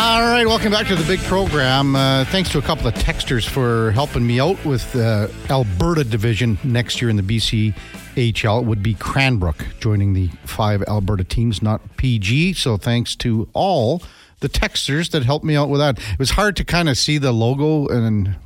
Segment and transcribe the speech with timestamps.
[0.00, 1.96] All right, welcome back to the big program.
[1.96, 6.56] Uh, thanks to a couple of texters for helping me out with the Alberta division
[6.62, 8.62] next year in the BCHL.
[8.62, 12.52] It would be Cranbrook joining the five Alberta teams, not PG.
[12.52, 14.00] So thanks to all
[14.38, 15.98] the texters that helped me out with that.
[15.98, 18.36] It was hard to kind of see the logo and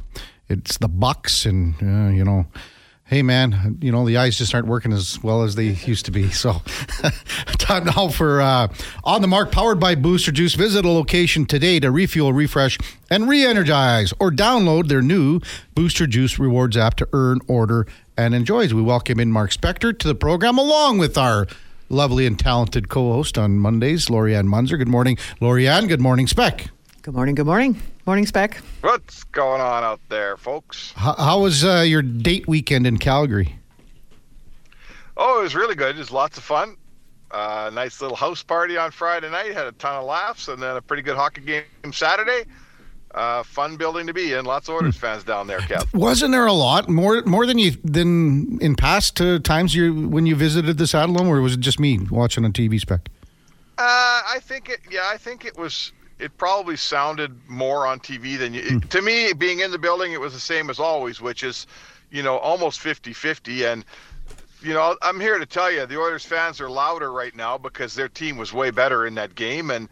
[0.48, 2.46] it's the Bucks and uh, you know
[3.12, 6.10] hey man, you know, the eyes just aren't working as well as they used to
[6.10, 6.30] be.
[6.30, 6.62] So,
[7.58, 8.68] time now for uh,
[9.04, 10.54] On the Mark, powered by Booster Juice.
[10.54, 12.78] Visit a location today to refuel, refresh,
[13.10, 15.40] and re energize, or download their new
[15.74, 18.60] Booster Juice Rewards app to earn, order, and enjoy.
[18.64, 21.46] As we welcome in Mark Spector to the program, along with our
[21.90, 24.78] lovely and talented co host on Mondays, Lori-Ann Muenzer.
[24.78, 25.86] Good morning, Lori-Ann.
[25.86, 26.70] Good morning, Spec.
[27.02, 27.34] Good morning.
[27.34, 27.82] Good morning.
[28.06, 28.58] Morning, Spec.
[28.80, 30.92] What's going on out there, folks?
[30.94, 33.56] How, how was uh, your date weekend in Calgary?
[35.16, 35.96] Oh, it was really good.
[35.96, 36.76] It was lots of fun.
[37.32, 39.52] Uh, nice little house party on Friday night.
[39.52, 42.48] Had a ton of laughs, and then a pretty good hockey game Saturday.
[43.12, 44.44] Uh, fun building to be in.
[44.44, 45.92] Lots of Oilers fans down there, Kev.
[45.92, 50.24] Wasn't there a lot more more than you than in past uh, times you when
[50.24, 53.08] you visited the Saddledome, or was it just me watching on TV spec?
[53.76, 53.82] Uh,
[54.28, 54.78] I think it.
[54.88, 55.90] Yeah, I think it was
[56.22, 58.62] it probably sounded more on TV than you.
[58.62, 58.88] Mm.
[58.90, 61.66] To me, being in the building, it was the same as always, which is,
[62.10, 63.72] you know, almost 50-50.
[63.72, 63.84] And
[64.62, 67.94] you know, I'm here to tell you, the Oilers fans are louder right now because
[67.94, 69.88] their team was way better in that game, and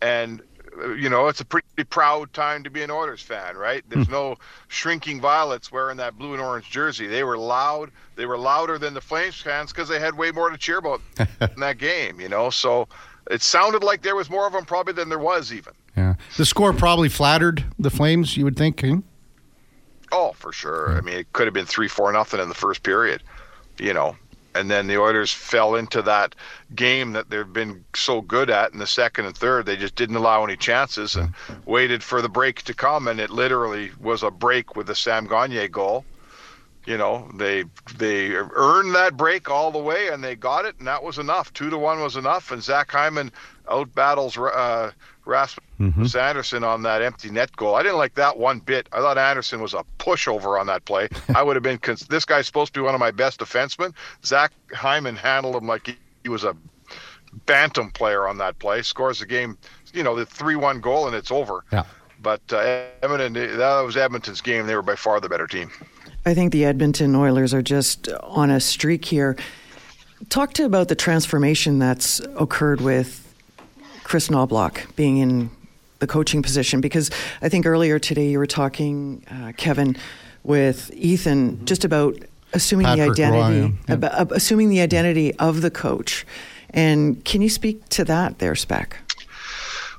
[0.00, 0.40] and
[0.80, 3.84] uh, you know, it's a pretty proud time to be an Oilers fan, right?
[3.88, 4.12] There's mm.
[4.12, 4.36] no
[4.68, 7.06] shrinking violets wearing that blue and orange jersey.
[7.06, 7.90] They were loud.
[8.14, 11.02] They were louder than the Flames fans because they had way more to cheer about
[11.18, 12.48] in that game, you know.
[12.48, 12.88] So
[13.30, 15.72] it sounded like there was more of them probably than there was even.
[15.96, 18.36] Yeah, the score probably flattered the Flames.
[18.36, 18.80] You would think.
[18.80, 19.00] Hmm?
[20.12, 20.92] Oh, for sure.
[20.92, 20.98] Yeah.
[20.98, 23.22] I mean, it could have been three, four, nothing in the first period.
[23.78, 24.16] You know,
[24.54, 26.34] and then the Oilers fell into that
[26.74, 29.66] game that they've been so good at in the second and third.
[29.66, 31.34] They just didn't allow any chances and
[31.66, 35.26] waited for the break to come, and it literally was a break with the Sam
[35.26, 36.04] Gagner goal
[36.86, 37.64] you know they
[37.98, 41.52] they earned that break all the way and they got it and that was enough.
[41.52, 43.30] Two to one was enough and zach hyman
[43.68, 44.92] out battles uh,
[45.24, 46.18] rasmus mm-hmm.
[46.18, 47.74] andersson on that empty net goal.
[47.74, 48.88] I didn't like that one bit.
[48.92, 51.08] I thought anderson was a pushover on that play.
[51.34, 53.92] I would have been cons- this guy's supposed to be one of my best defensemen.
[54.24, 56.56] Zach hyman handled him like he, he was a
[57.44, 58.82] bantam player on that play.
[58.82, 59.58] Scores the game
[59.92, 61.64] you know the 3-1 goal and it's over.
[61.72, 61.84] Yeah.
[62.22, 64.66] But uh, Edmonton, that was Edmonton's game.
[64.66, 65.70] They were by far the better team.
[66.26, 69.36] I think the Edmonton Oilers are just on a streak here.
[70.28, 73.32] Talk to about the transformation that's occurred with
[74.02, 75.50] Chris Knoblauch being in
[76.00, 79.96] the coaching position because I think earlier today you were talking, uh, Kevin,
[80.42, 82.16] with Ethan just about
[82.52, 83.94] assuming Patrick the identity, yeah.
[83.94, 86.26] about, assuming the identity of the coach.
[86.70, 88.98] And can you speak to that there, Spec?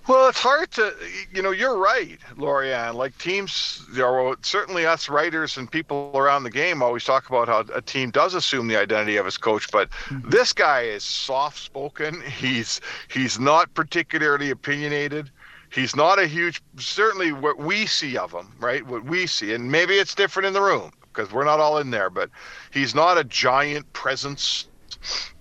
[0.08, 0.96] Well, it's hard to,
[1.34, 2.96] you know, you're right, Lori-Ann.
[2.96, 7.50] Like teams, you know, certainly us writers and people around the game always talk about
[7.50, 10.30] how a team does assume the identity of his coach, but mm-hmm.
[10.30, 12.22] this guy is soft-spoken.
[12.22, 12.80] He's
[13.10, 15.30] he's not particularly opinionated.
[15.74, 18.88] He's not a huge, certainly what we see of him, right?
[18.88, 21.92] What we see, and maybe it's different in the room because we're not all in
[21.92, 22.30] there, but
[22.72, 24.70] he's not a giant presence.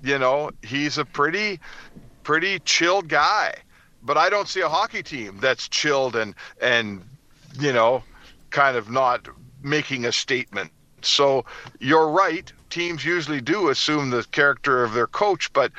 [0.03, 1.61] You know, he's a pretty,
[2.25, 3.55] pretty chilled guy
[4.07, 7.03] but I don't see a hockey team that's chilled and and
[7.59, 8.03] you know
[8.51, 9.29] kind of not
[9.63, 10.71] making a statement.
[11.03, 11.45] So
[11.81, 12.51] you're right.
[12.71, 15.73] Teams usually do assume the character of their coach, but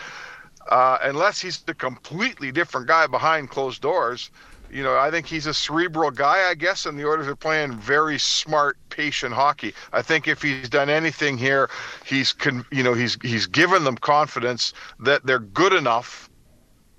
[0.69, 4.29] uh, unless he's a completely different guy behind closed doors,
[4.69, 7.73] you know, I think he's a cerebral guy, I guess, and the Oilers are playing
[7.73, 9.73] very smart, patient hockey.
[9.93, 11.69] I think if he's done anything here,
[12.05, 16.26] he's, con- you know, he's he's given them confidence that they're good enough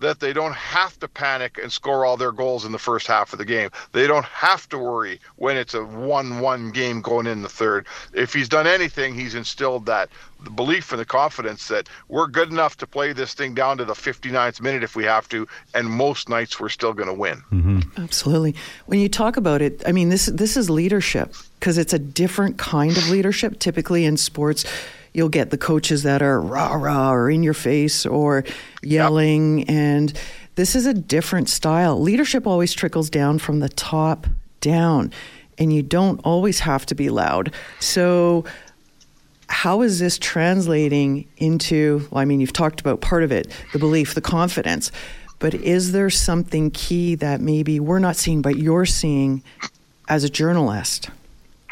[0.00, 3.32] that they don't have to panic and score all their goals in the first half
[3.32, 3.70] of the game.
[3.92, 7.86] They don't have to worry when it's a 1 1 game going in the third.
[8.12, 10.08] If he's done anything, he's instilled that
[10.44, 13.84] the belief and the confidence that we're good enough to play this thing down to
[13.84, 17.42] the 59th minute if we have to, and most nights we're still going to win.
[17.52, 17.80] Mm-hmm.
[18.00, 18.54] Absolutely.
[18.86, 22.56] When you talk about it, I mean, this, this is leadership because it's a different
[22.56, 23.58] kind of leadership.
[23.58, 24.64] Typically in sports,
[25.18, 28.44] you'll get the coaches that are rah rah or in your face or
[28.82, 29.58] yelling.
[29.58, 29.68] Yep.
[29.68, 30.20] And
[30.54, 32.00] this is a different style.
[32.00, 34.26] Leadership always trickles down from the top
[34.60, 35.12] down,
[35.58, 37.52] and you don't always have to be loud.
[37.80, 38.44] So,
[39.48, 42.06] how is this translating into?
[42.10, 44.90] Well, I mean, you've talked about part of it the belief, the confidence.
[45.40, 49.42] But is there something key that maybe we're not seeing, but you're seeing
[50.08, 51.10] as a journalist?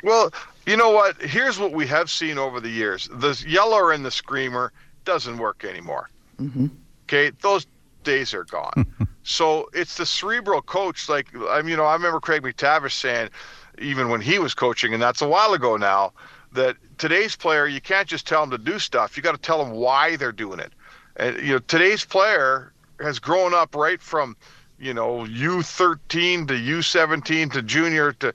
[0.04, 0.30] Well,
[0.66, 1.20] you know what?
[1.22, 4.72] Here's what we have seen over the years: the yeller and the screamer
[5.04, 6.10] doesn't work anymore.
[6.40, 6.66] Mm-hmm.
[7.04, 7.66] Okay, those
[8.02, 8.86] days are gone.
[9.22, 11.08] so it's the cerebral coach.
[11.08, 13.30] Like I mean, you know, I remember Craig MacTavish saying,
[13.78, 16.12] even when he was coaching, and that's a while ago now,
[16.52, 19.16] that today's player you can't just tell them to do stuff.
[19.16, 20.72] You got to tell them why they're doing it.
[21.16, 24.36] And you know, today's player has grown up right from
[24.78, 28.32] you know U13 to U17 to junior to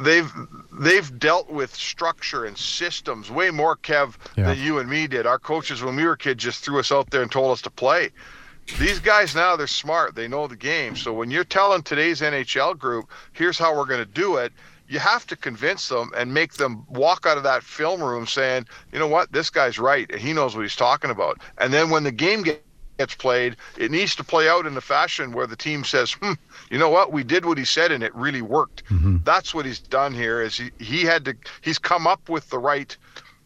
[0.00, 0.30] they've
[0.72, 4.46] they've dealt with structure and systems way more Kev yeah.
[4.46, 5.26] than you and me did.
[5.26, 7.70] Our coaches when we were kids just threw us out there and told us to
[7.70, 8.10] play.
[8.78, 10.14] These guys now they're smart.
[10.14, 10.94] They know the game.
[10.94, 14.52] So when you're telling today's NHL group, here's how we're going to do it,
[14.88, 18.66] you have to convince them and make them walk out of that film room saying,
[18.92, 21.40] you know what, this guy's right and he knows what he's talking about.
[21.56, 22.60] And then when the game gets
[22.98, 26.32] gets played, it needs to play out in the fashion where the team says, hmm,
[26.70, 28.84] you know what, we did what he said and it really worked.
[28.86, 29.18] Mm-hmm.
[29.24, 32.58] That's what he's done here is he, he had to he's come up with the
[32.58, 32.94] right,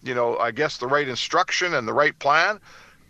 [0.02, 2.58] you know, I guess the right instruction and the right plan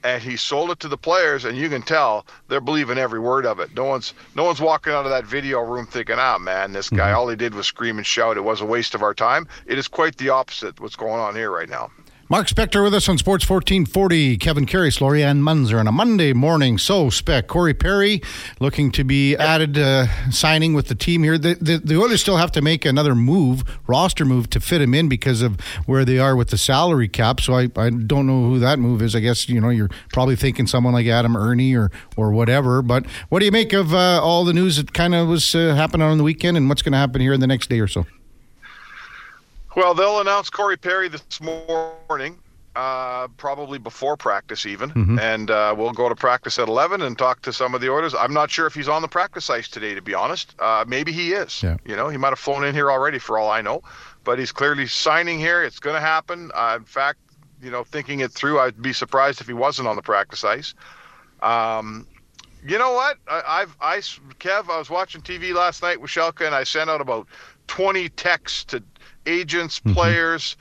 [0.05, 3.47] and he sold it to the players and you can tell they're believing every word
[3.47, 3.75] of it.
[3.75, 7.09] No one's no one's walking out of that video room thinking, "Ah, man, this guy
[7.09, 7.19] mm-hmm.
[7.19, 8.37] all he did was scream and shout.
[8.37, 11.37] It was a waste of our time." It is quite the opposite what's going on
[11.37, 11.91] here right now.
[12.32, 14.38] Mark Spector with us on Sports 1440.
[14.38, 16.79] Kevin Karius, Lori-Ann Muenzer on a Monday morning.
[16.79, 18.23] So, Spec, Corey Perry
[18.58, 21.37] looking to be added, uh, signing with the team here.
[21.37, 24.94] The, the, the Oilers still have to make another move, roster move, to fit him
[24.94, 27.38] in because of where they are with the salary cap.
[27.38, 29.14] So, I, I don't know who that move is.
[29.14, 32.81] I guess, you know, you're probably thinking someone like Adam Erne or, or whatever.
[32.81, 35.75] But what do you make of uh, all the news that kind of was uh,
[35.75, 37.88] happening on the weekend and what's going to happen here in the next day or
[37.88, 38.06] so?
[39.74, 42.38] Well, they'll announce Corey Perry this morning,
[42.76, 45.19] uh, probably before practice even, mm-hmm.
[45.19, 48.14] and uh, we'll go to practice at 11 and talk to some of the orders.
[48.14, 50.54] I'm not sure if he's on the practice ice today, to be honest.
[50.58, 51.62] Uh, maybe he is.
[51.62, 51.76] Yeah.
[51.86, 53.82] You know, he might have flown in here already for all I know,
[54.24, 55.62] but he's clearly signing here.
[55.62, 56.50] It's going to happen.
[56.54, 57.19] Uh, in fact,
[57.62, 60.74] you know, thinking it through, I'd be surprised if he wasn't on the practice ice.
[61.40, 62.06] Um,
[62.64, 63.16] you know what?
[63.28, 66.90] I, have I, Kev, I was watching TV last night with Shelka, and I sent
[66.90, 67.26] out about
[67.66, 68.82] 20 texts to
[69.26, 69.94] agents, mm-hmm.
[69.94, 70.56] players,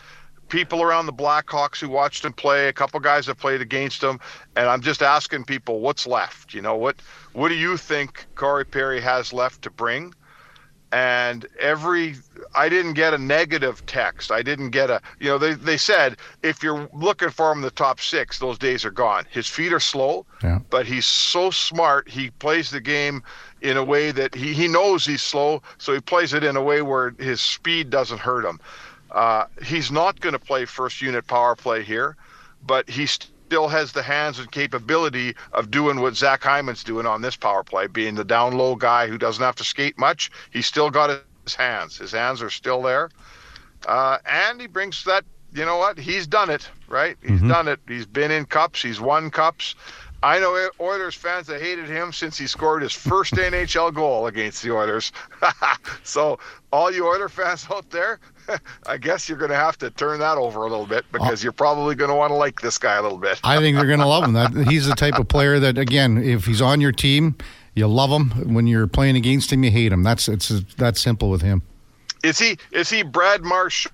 [0.49, 4.19] people around the Blackhawks who watched him play, a couple guys that played against him,
[4.55, 6.53] and I'm just asking people what's left.
[6.53, 6.97] You know what?
[7.33, 10.13] What do you think Corey Perry has left to bring?
[10.91, 12.15] and every
[12.53, 14.31] I didn't get a negative text.
[14.31, 17.63] I didn't get a you know they they said if you're looking for him in
[17.63, 19.25] the top six, those days are gone.
[19.29, 20.59] His feet are slow, yeah.
[20.69, 22.09] but he's so smart.
[22.09, 23.23] He plays the game
[23.61, 26.61] in a way that he, he knows he's slow, so he plays it in a
[26.61, 28.59] way where his speed doesn't hurt him.
[29.11, 32.15] Uh, he's not going to play first unit power play here,
[32.65, 37.21] but he still has the hands and capability of doing what Zach Hyman's doing on
[37.21, 40.31] this power play, being the down low guy who doesn't have to skate much.
[40.51, 41.97] He's still got his hands.
[41.97, 43.09] His hands are still there.
[43.85, 45.97] Uh, and he brings that, you know what?
[45.97, 47.17] He's done it, right?
[47.21, 47.49] He's mm-hmm.
[47.49, 47.79] done it.
[47.87, 49.75] He's been in cups, he's won cups.
[50.23, 54.61] I know Oilers fans that hated him since he scored his first NHL goal against
[54.61, 55.11] the Oilers.
[56.03, 56.37] so,
[56.71, 58.19] all you Oiler fans out there,
[58.85, 61.43] I guess you're going to have to turn that over a little bit because uh,
[61.43, 63.39] you're probably going to want to like this guy a little bit.
[63.43, 64.33] I think they're going to love him.
[64.33, 67.35] That he's the type of player that, again, if he's on your team,
[67.73, 68.53] you love him.
[68.53, 70.03] When you're playing against him, you hate him.
[70.03, 71.63] That's it's that simple with him.
[72.23, 73.87] Is he is he Brad Marsh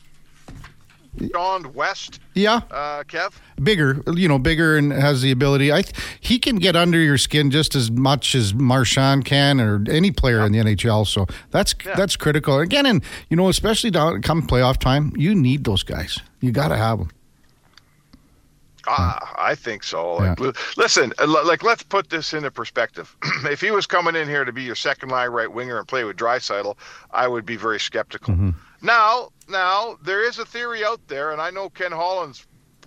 [1.34, 2.20] Sean West.
[2.34, 2.62] Yeah.
[2.70, 3.34] Uh, Kev.
[3.62, 5.72] Bigger, you know, bigger and has the ability.
[5.72, 5.84] I
[6.20, 10.40] he can get under your skin just as much as Marchand can or any player
[10.40, 10.46] yeah.
[10.46, 11.08] in the NHL.
[11.08, 11.96] So that's yeah.
[11.96, 12.60] that's critical.
[12.60, 16.20] Again, and you know, especially down come playoff time, you need those guys.
[16.40, 17.10] You got to have them.
[18.90, 20.16] Ah, I think so.
[20.16, 20.52] Like, yeah.
[20.78, 23.16] listen, uh, like let's put this into perspective.
[23.46, 26.06] if he was coming in here to be your second line right winger and play
[26.06, 26.78] with Draisaitl,
[27.12, 28.34] I would be very skeptical.
[28.34, 28.50] Mm-hmm.
[28.82, 32.42] Now, now there is a theory out there, and I know Ken Holland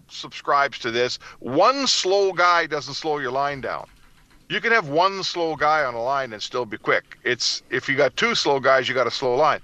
[0.08, 1.18] subscribes to this.
[1.38, 3.88] One slow guy doesn't slow your line down.
[4.48, 7.18] You can have one slow guy on a line and still be quick.
[7.22, 9.60] It's if you got two slow guys, you got a slow line.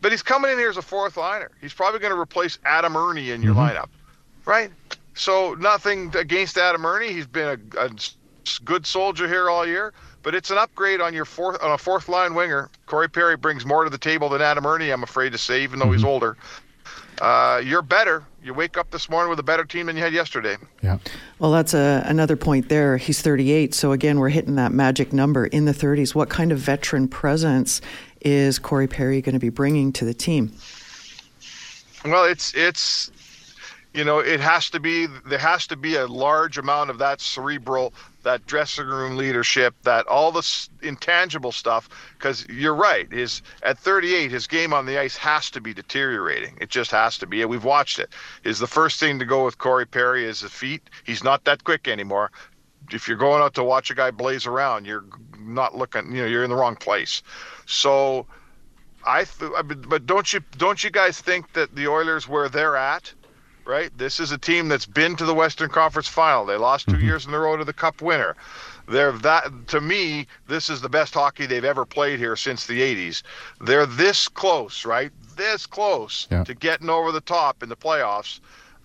[0.00, 1.50] But he's coming in here as a fourth liner.
[1.60, 3.76] He's probably going to replace Adam Erne in your mm-hmm.
[3.76, 3.88] lineup,
[4.44, 4.70] right?
[5.14, 7.08] So nothing against Adam Erne.
[7.08, 7.90] He's been a, a
[8.64, 9.92] good soldier here all year
[10.22, 12.70] but it's an upgrade on your fourth on a fourth line winger.
[12.86, 15.78] Corey Perry brings more to the table than Adam Erne, I'm afraid to say, even
[15.78, 15.94] though mm-hmm.
[15.94, 16.36] he's older.
[17.20, 18.24] Uh, you're better.
[18.42, 20.56] You wake up this morning with a better team than you had yesterday.
[20.82, 20.98] Yeah.
[21.38, 22.96] Well, that's a, another point there.
[22.96, 26.14] He's 38, so again, we're hitting that magic number in the 30s.
[26.14, 27.80] What kind of veteran presence
[28.22, 30.52] is Corey Perry going to be bringing to the team?
[32.04, 33.12] Well, it's it's
[33.94, 37.20] you know it has to be there has to be a large amount of that
[37.20, 41.88] cerebral that dressing room leadership, that all the intangible stuff.
[42.18, 46.56] Because you're right, his at 38, his game on the ice has to be deteriorating.
[46.60, 47.44] It just has to be.
[47.44, 48.10] We've watched it.
[48.44, 50.88] Is the first thing to go with Corey Perry is the feet.
[51.04, 52.30] He's not that quick anymore.
[52.90, 55.04] if you're going out to watch a guy blaze around, you're
[55.38, 56.12] not looking.
[56.14, 57.22] You know, you're in the wrong place.
[57.66, 58.26] So,
[59.06, 59.52] I, th-
[59.88, 63.12] but don't you don't you guys think that the Oilers where they're at,
[63.64, 63.96] right?
[63.96, 66.44] This is a team that's been to the Western Conference Final.
[66.44, 67.04] They lost 2 mm-hmm.
[67.04, 68.36] years in a row to the Cup winner.
[68.88, 72.80] They're that to me, this is the best hockey they've ever played here since the
[72.80, 73.22] 80s.
[73.60, 75.12] They're this close, right?
[75.36, 76.44] This close yeah.
[76.44, 78.40] to getting over the top in the playoffs.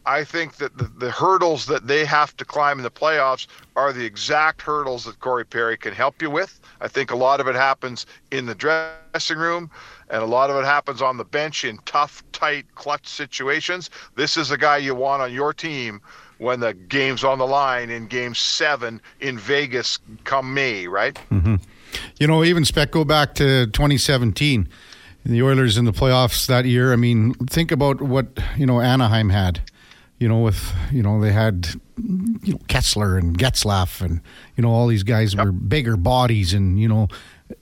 [0.08, 3.46] I think that the, the, hurdles that they have to climb in the playoffs
[3.76, 6.62] are the exact hurdles that Corey Perry can help you with.
[6.80, 9.70] I think a lot of it happens in the dressing room,
[10.10, 13.90] and a lot of it happens on the bench in tough, tight, clutch situations.
[14.16, 16.00] This is a guy you want on your team
[16.38, 21.20] when the game's on the line in game seven in Vegas come May, right?
[21.30, 21.56] Mm-hmm.
[22.18, 24.70] You know, even Spec, go back to 2017,
[25.26, 26.94] the Oilers in the playoffs that year.
[26.94, 29.60] I mean, think about what, you know, Anaheim had.
[30.20, 34.20] You know, with, you know, they had, you know, Kesler and Getzlaf and,
[34.56, 35.46] you know, all these guys yep.
[35.46, 37.08] were bigger bodies and, you know,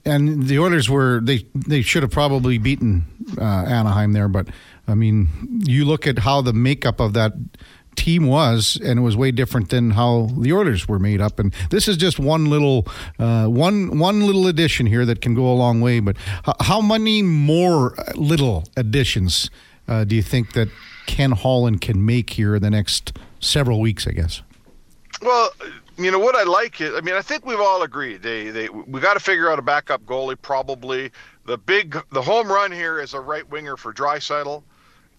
[0.06, 3.04] and the Oilers were, they, they should have probably beaten
[3.38, 4.28] uh, Anaheim there.
[4.28, 4.48] But,
[4.88, 5.28] I mean,
[5.66, 7.34] you look at how the makeup of that
[7.94, 11.38] team was, and it was way different than how the Oilers were made up.
[11.38, 12.86] And this is just one little
[13.18, 16.00] uh, one one little addition here that can go a long way.
[16.00, 16.16] But
[16.60, 19.50] how many more little additions
[19.88, 20.68] uh, do you think that
[21.06, 24.06] Ken Holland can make here in the next several weeks?
[24.06, 24.42] I guess.
[25.22, 25.50] Well,
[25.98, 28.68] you know what I like is, I mean, I think we've all agreed they they
[28.68, 30.40] we got to figure out a backup goalie.
[30.40, 31.10] Probably
[31.46, 34.62] the big the home run here is a right winger for Draisaitl,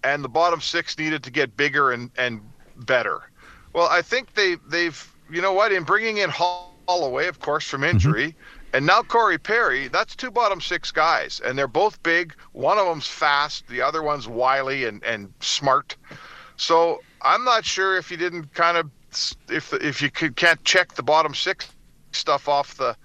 [0.03, 2.41] and the bottom six needed to get bigger and and
[2.85, 3.31] better.
[3.73, 7.81] Well, I think they they've you know what in bringing in Holloway, of course, from
[7.81, 7.91] mm-hmm.
[7.91, 8.27] injury.
[8.27, 8.56] Mm-hmm.
[8.77, 12.35] And now Corey Perry, that's two bottom six guys, and they're both big.
[12.51, 15.95] One of them's fast, the other one's wily and, and smart.
[16.57, 18.91] So I'm not sure if you didn't kind of
[19.49, 21.73] if if you could, can't check the bottom six
[22.11, 22.95] stuff off the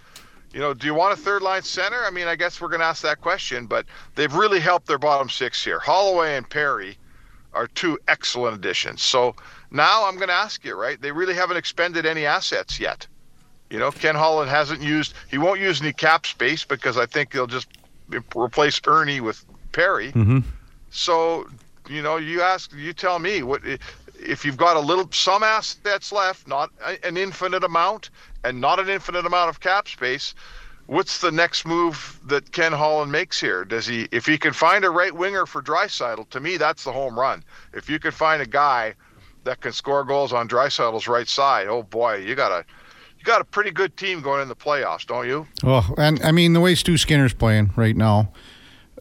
[0.52, 2.04] you know, do you want a third line center?
[2.04, 4.98] I mean, I guess we're going to ask that question, but they've really helped their
[4.98, 5.78] bottom six here.
[5.78, 6.98] Holloway and Perry
[7.54, 9.02] are two excellent additions.
[9.02, 9.34] So
[9.70, 11.00] now I'm going to ask you, right?
[11.00, 13.06] They really haven't expended any assets yet.
[13.72, 17.30] You know, Ken Holland hasn't used, he won't use any cap space because I think
[17.32, 17.68] they'll just
[18.36, 20.12] replace Erne with Perry.
[20.12, 20.40] Mm-hmm.
[20.90, 21.46] So,
[21.88, 23.62] you know, you ask, you tell me what
[24.20, 26.70] if you've got a little, some assets left, not
[27.02, 28.10] an infinite amount,
[28.44, 30.34] and not an infinite amount of cap space.
[30.84, 33.64] What's the next move that Ken Holland makes here?
[33.64, 36.92] Does he, if he can find a right winger for Draisaitl, to me that's the
[36.92, 37.42] home run.
[37.72, 38.92] If you can find a guy
[39.44, 42.66] that can score goals on Draisaitl's right side, oh boy, you got a
[43.22, 45.46] you got a pretty good team going in the playoffs, don't you?
[45.62, 48.32] Well, and I mean the way Stu Skinner's playing right now,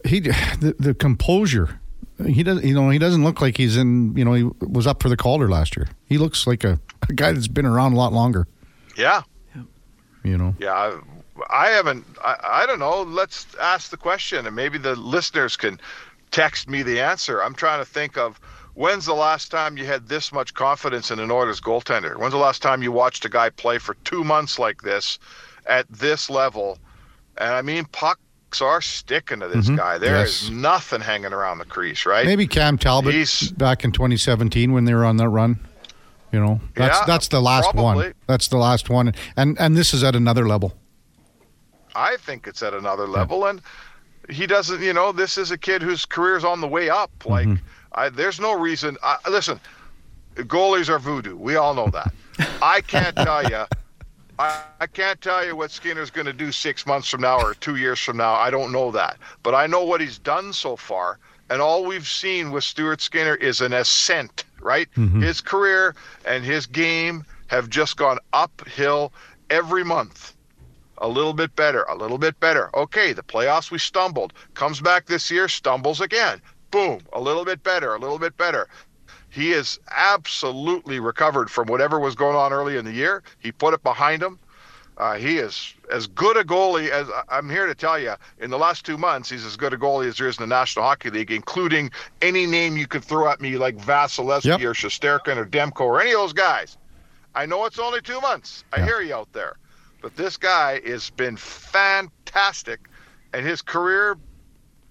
[0.04, 1.80] he the, the composure.
[2.24, 4.16] He doesn't, you know, he doesn't look like he's in.
[4.16, 5.88] You know, he was up for the Calder last year.
[6.06, 8.46] He looks like a, a guy that's been around a lot longer.
[8.96, 9.22] Yeah.
[10.22, 10.54] You know.
[10.60, 11.00] Yeah, I,
[11.50, 12.06] I haven't.
[12.22, 13.02] I, I don't know.
[13.02, 15.80] Let's ask the question, and maybe the listeners can
[16.30, 17.42] text me the answer.
[17.42, 18.38] I'm trying to think of
[18.74, 22.16] When's the last time you had this much confidence in an Oilers goaltender?
[22.16, 25.18] When's the last time you watched a guy play for two months like this
[25.66, 26.78] at this level?
[27.36, 29.76] And I mean, pucks are sticking to this mm-hmm.
[29.76, 29.98] guy.
[29.98, 30.44] There yes.
[30.44, 32.24] is nothing hanging around the crease, right?
[32.24, 35.58] Maybe Cam Talbot He's, back in 2017 when they were on that run.
[36.32, 38.06] You know, that's yeah, that's the last probably.
[38.06, 38.14] one.
[38.26, 40.72] That's the last one, and and this is at another level.
[41.94, 43.50] I think it's at another level, yeah.
[43.50, 43.62] and
[44.30, 44.80] he doesn't.
[44.80, 47.10] You know, this is a kid whose career's on the way up.
[47.26, 47.46] Like.
[47.46, 48.96] Mm-hmm I, there's no reason.
[49.02, 49.60] I, listen,
[50.36, 51.36] goalies are voodoo.
[51.36, 52.12] We all know that.
[52.60, 53.64] I can't tell you.
[54.38, 57.54] I, I can't tell you what Skinner's going to do six months from now or
[57.54, 58.34] two years from now.
[58.34, 61.18] I don't know that, but I know what he's done so far.
[61.50, 64.88] And all we've seen with Stuart Skinner is an ascent, right?
[64.96, 65.20] Mm-hmm.
[65.20, 65.94] His career
[66.24, 69.12] and his game have just gone uphill
[69.50, 70.34] every month.
[70.98, 72.74] A little bit better, a little bit better.
[72.74, 74.32] Okay, the playoffs we stumbled.
[74.54, 76.40] Comes back this year, stumbles again
[76.72, 78.66] boom, a little bit better, a little bit better.
[79.30, 83.22] He is absolutely recovered from whatever was going on early in the year.
[83.38, 84.38] He put it behind him.
[84.98, 88.14] Uh, he is as good a goalie as I'm here to tell you.
[88.40, 90.54] In the last two months, he's as good a goalie as there is in the
[90.54, 94.60] National Hockey League, including any name you could throw at me, like Vasilevskiy yep.
[94.60, 96.76] or Shesterkin or Demko or any of those guys.
[97.34, 98.64] I know it's only two months.
[98.72, 99.56] I hear you out there,
[100.02, 102.80] but this guy has been fantastic,
[103.32, 104.18] and his career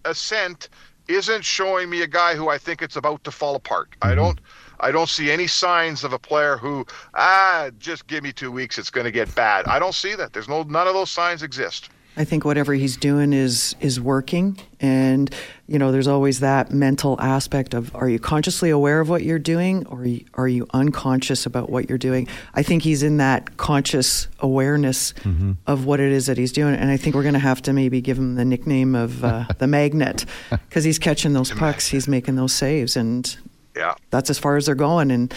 [0.06, 0.70] ascent
[1.16, 3.92] isn't showing me a guy who I think it's about to fall apart.
[3.92, 4.12] Mm-hmm.
[4.12, 4.40] I don't
[4.80, 8.78] I don't see any signs of a player who ah just give me 2 weeks
[8.78, 9.66] it's going to get bad.
[9.68, 10.34] I don't see that.
[10.34, 11.90] There's no none of those signs exist.
[12.18, 15.34] I think whatever he's doing is is working, and
[15.68, 19.40] you know, there's always that mental aspect of: are you consciously aware of what you're
[19.40, 22.28] doing, or are you unconscious about what you're doing?
[22.54, 25.54] I think he's in that conscious awareness mm-hmm.
[25.68, 27.74] of what it is that he's doing, and I think we're going to have to
[27.74, 32.10] maybe give him the nickname of uh, the magnet because he's catching those pucks, he's
[32.10, 33.38] making those saves, and
[33.74, 35.34] yeah, that's as far as they're going, and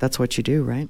[0.00, 0.88] that's what you do, right?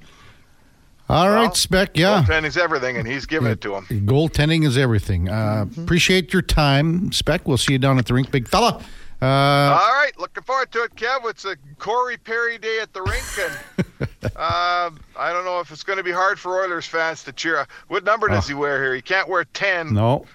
[1.09, 1.97] All well, right, Spec.
[1.97, 3.85] Yeah, goaltending's everything, and he's giving yeah, it to him.
[4.05, 5.29] Goaltending is everything.
[5.29, 5.83] Uh, mm-hmm.
[5.83, 7.47] Appreciate your time, Spec.
[7.47, 8.83] We'll see you down at the rink, big fella.
[9.19, 11.27] Uh, All right, looking forward to it, Kev.
[11.27, 15.83] It's a Corey Perry day at the rink, and uh, I don't know if it's
[15.83, 17.65] going to be hard for Oilers fans to cheer.
[17.87, 18.47] What number does oh.
[18.49, 18.93] he wear here?
[18.93, 19.93] He can't wear ten.
[19.93, 20.25] No.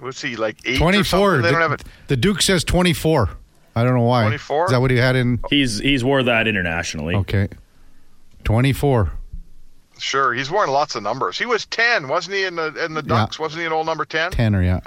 [0.00, 0.58] What's he like?
[0.66, 1.38] Eight Twenty-four.
[1.38, 1.84] They don't have it.
[2.08, 3.30] The Duke says twenty-four.
[3.74, 4.22] I don't know why.
[4.22, 4.66] Twenty-four.
[4.66, 5.40] Is that what he had in?
[5.48, 7.14] He's he's wore that internationally.
[7.14, 7.48] Okay.
[8.44, 9.12] Twenty-four.
[9.98, 11.38] Sure, he's worn lots of numbers.
[11.38, 12.44] He was ten, wasn't he?
[12.44, 13.42] In the in the Ducks, yeah.
[13.42, 14.30] wasn't he an old number ten?
[14.30, 14.80] Tenner, yeah.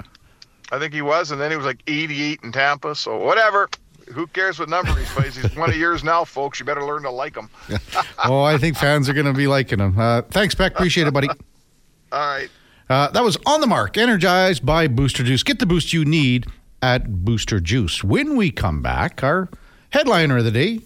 [0.72, 2.94] I think he was, and then he was like eighty-eight in Tampa.
[2.94, 3.68] So whatever.
[4.12, 5.36] Who cares what number he plays?
[5.36, 6.58] He's one of yours now, folks.
[6.58, 7.48] You better learn to like him.
[8.24, 9.96] oh, I think fans are going to be liking him.
[9.96, 10.72] Uh, thanks, Beck.
[10.72, 11.28] Appreciate it, buddy.
[12.12, 12.48] All right.
[12.88, 15.44] Uh, that was on the mark, energized by Booster Juice.
[15.44, 16.46] Get the boost you need
[16.82, 18.02] at Booster Juice.
[18.02, 19.48] When we come back, our
[19.90, 20.80] headliner of the day,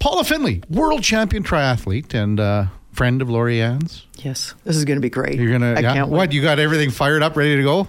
[0.00, 2.66] Paula Findlay, world champion triathlete, and uh,
[2.96, 4.06] friend of Lori-Ann's?
[4.16, 5.38] Yes, this is going to be great.
[5.38, 5.92] You're gonna, I yeah.
[5.92, 6.08] can't.
[6.08, 6.16] Wait.
[6.16, 6.58] What you got?
[6.58, 7.88] Everything fired up, ready to go?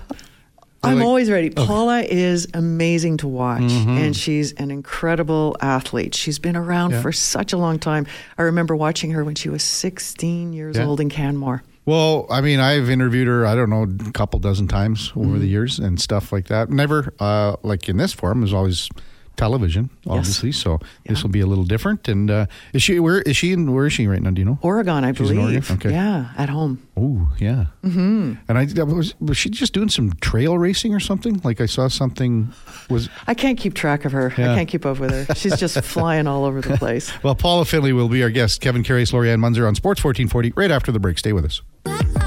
[0.83, 1.49] I'm like, always ready.
[1.49, 1.65] Okay.
[1.65, 3.89] Paula is amazing to watch, mm-hmm.
[3.89, 6.13] and she's an incredible athlete.
[6.13, 7.01] She's been around yeah.
[7.01, 8.05] for such a long time.
[8.37, 10.85] I remember watching her when she was 16 years yeah.
[10.85, 11.63] old in Canmore.
[11.85, 15.39] Well, I mean, I've interviewed her, I don't know, a couple dozen times over mm-hmm.
[15.39, 16.69] the years and stuff like that.
[16.69, 18.89] Never, uh, like in this forum, is always
[19.37, 20.49] television, obviously.
[20.49, 20.57] Yes.
[20.57, 20.87] So yeah.
[21.09, 22.07] this will be a little different.
[22.07, 23.73] And uh, is she where is she in?
[23.73, 24.31] Where is she right now?
[24.31, 24.59] Do you know?
[24.61, 25.71] Oregon, I She's believe.
[25.71, 25.91] Okay.
[25.91, 26.85] Yeah, at home.
[26.97, 27.67] Oh yeah.
[27.83, 28.33] Mm-hmm.
[28.49, 31.39] And I was was she just doing some trail racing or something?
[31.43, 32.51] Like I saw something
[32.89, 33.09] was.
[33.27, 34.33] I can't keep track of her.
[34.37, 34.51] Yeah.
[34.51, 35.35] I can't keep up with her.
[35.35, 37.11] She's just flying all over the place.
[37.23, 38.61] well, Paula Findlay will be our guest.
[38.61, 41.17] Kevin Karius, Lori-Ann Muenzer on Sports 1440 right after the break.
[41.17, 41.61] Stay with us.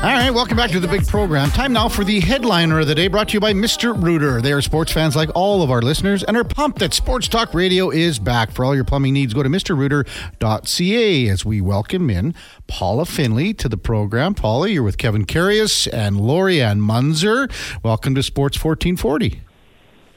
[0.03, 1.51] All right, welcome back to the big program.
[1.51, 3.95] Time now for the headliner of the day, brought to you by Mr.
[3.95, 4.41] Rooter.
[4.41, 7.53] They are sports fans like all of our listeners and are pumped that Sports Talk
[7.53, 8.51] Radio is back.
[8.51, 12.35] For all your plumbing needs, go to mrrooter.ca as we welcome in
[12.67, 14.33] Paula Findlay to the program.
[14.33, 17.53] Paula, you're with Kevin Karius and Lori-Ann Muenzer.
[17.85, 19.43] Welcome to Sports 1440.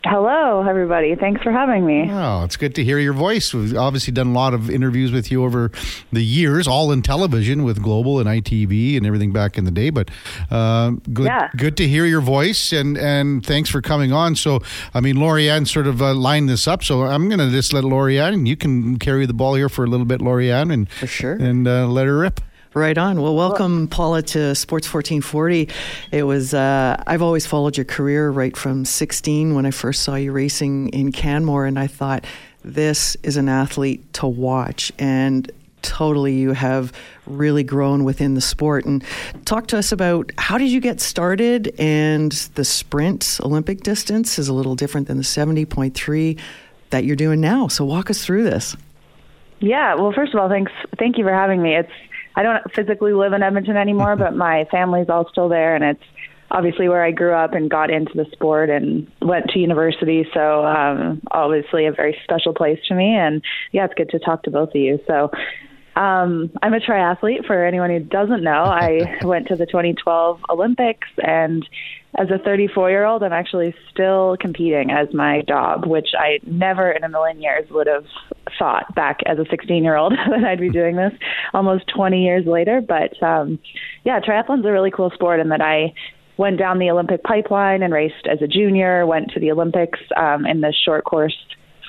[0.05, 1.15] Hello, everybody.
[1.15, 2.09] Thanks for having me.
[2.11, 3.53] Oh, it's good to hear your voice.
[3.53, 5.71] We've obviously done a lot of interviews with you over
[6.11, 9.91] the years, all in television with Global and ITV and everything back in the day.
[9.91, 10.11] But
[10.51, 11.49] uh, good, yeah.
[11.55, 14.35] good to hear your voice, and and thanks for coming on.
[14.35, 14.59] So,
[14.93, 17.85] I mean, Lori-Ann sort of uh, lined this up, so I'm going to just let
[17.85, 21.07] Lori-Ann, and you can carry the ball here for a little bit, Lori-Ann, and for
[21.07, 22.41] sure, and uh, let her rip.
[22.75, 23.21] Right on.
[23.21, 25.69] Well, welcome, Paula, to Sports 1440.
[26.11, 30.15] It was, uh, I've always followed your career right from 16 when I first saw
[30.15, 32.25] you racing in Canmore, and I thought,
[32.63, 34.91] this is an athlete to watch.
[34.97, 35.51] And
[35.83, 36.91] totally, you have
[37.27, 38.85] really grown within the sport.
[38.85, 39.03] And
[39.45, 41.75] talk to us about how did you get started?
[41.77, 46.39] And the sprint Olympic distance is a little different than the 70.3
[46.89, 47.67] that you're doing now.
[47.67, 48.75] So walk us through this.
[49.59, 50.71] Yeah, well, first of all, thanks.
[50.97, 51.75] Thank you for having me.
[51.75, 51.91] It's
[52.35, 56.03] I don't physically live in Edmonton anymore, but my family's all still there, and it's
[56.53, 60.25] obviously where I grew up and got into the sport and went to university.
[60.33, 63.15] So um, obviously a very special place to me.
[63.15, 63.41] And
[63.71, 64.99] yeah, it's good to talk to both of you.
[65.07, 65.31] So
[65.95, 67.45] um, I'm a triathlete.
[67.45, 71.67] For anyone who doesn't know, I went to the 2012 Olympics, and
[72.17, 76.91] as a 34 year old, I'm actually still competing as my job, which I never
[76.91, 78.05] in a million years would have
[78.57, 81.13] thought back as a 16 year old that I'd be doing this
[81.53, 82.81] almost 20 years later.
[82.81, 83.59] But um,
[84.03, 85.93] yeah, triathlon's a really cool sport, and that I
[86.37, 90.45] went down the Olympic pipeline and raced as a junior, went to the Olympics um,
[90.45, 91.35] in the short course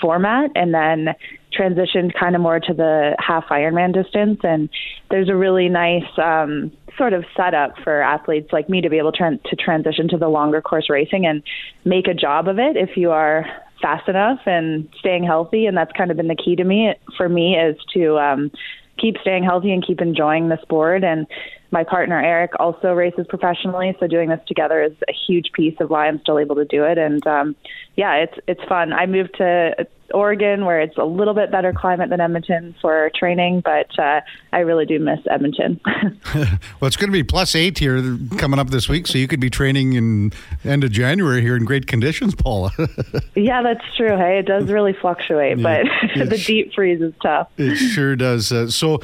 [0.01, 1.15] format, and then
[1.59, 4.41] transitioned kind of more to the half Ironman distance.
[4.43, 4.69] And
[5.11, 9.13] there's a really nice um, sort of setup for athletes like me to be able
[9.13, 11.43] to, to transition to the longer course racing and
[11.85, 13.47] make a job of it if you are
[13.85, 15.67] fast enough and staying healthy.
[15.67, 18.51] And that's kind of been the key to me for me is to um,
[18.99, 21.05] keep staying healthy and keep enjoying the sport.
[21.05, 21.27] And
[21.71, 25.91] my partner Eric also races professionally, so doing this together is a huge piece of
[25.91, 26.97] why I'm still able to do it.
[26.97, 27.57] And um,
[27.97, 28.95] yeah, it's it's fun.
[28.95, 33.61] I moved to Oregon, where it's a little bit better climate than Edmonton for training,
[33.61, 34.21] but uh,
[34.53, 35.81] I really do miss Edmonton.
[36.35, 36.47] well,
[36.83, 38.01] it's going to be plus eight here
[38.39, 40.33] coming up this week, so you could be training in
[40.65, 42.71] end of January here in great conditions, Paula.
[43.35, 44.17] yeah, that's true.
[44.17, 45.85] Hey, it does really fluctuate, yeah,
[46.17, 47.49] but the deep freeze is tough.
[47.59, 48.53] It sure does.
[48.53, 49.01] Uh, so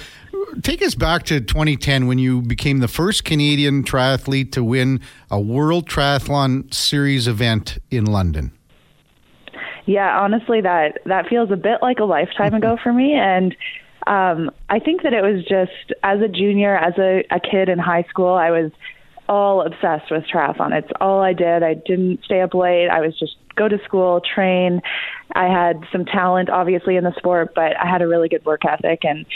[0.63, 5.41] take us back to 2010 when you became the first Canadian triathlete to win a
[5.41, 8.53] World Triathlon Series event in London.
[9.91, 13.57] Yeah, honestly, that that feels a bit like a lifetime ago for me, and
[14.07, 17.81] um, I think that it was just as a junior, as a, a kid in
[17.81, 18.71] high school, I was
[19.29, 20.79] all obsessed with triathlon.
[20.79, 21.65] It's all I did.
[21.65, 22.87] I didn't stay up late.
[22.87, 24.81] I was just go to school, train.
[25.35, 28.65] I had some talent, obviously, in the sport, but I had a really good work
[28.65, 29.01] ethic.
[29.03, 29.27] And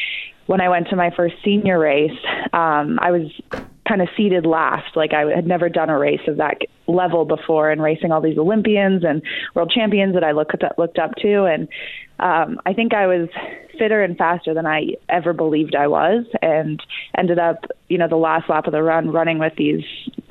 [0.46, 2.18] when I went to my first senior race,
[2.52, 3.30] um, I was
[3.88, 4.96] kind of seated last.
[4.96, 8.38] Like I had never done a race of that level before, and racing all these
[8.38, 9.22] Olympians and
[9.54, 11.68] world champions that I looked up, looked up to, and
[12.18, 13.29] um, I think I was
[13.79, 16.81] fitter and faster than I ever believed I was, and
[17.18, 19.85] ended up, you know, the last lap of the run running with these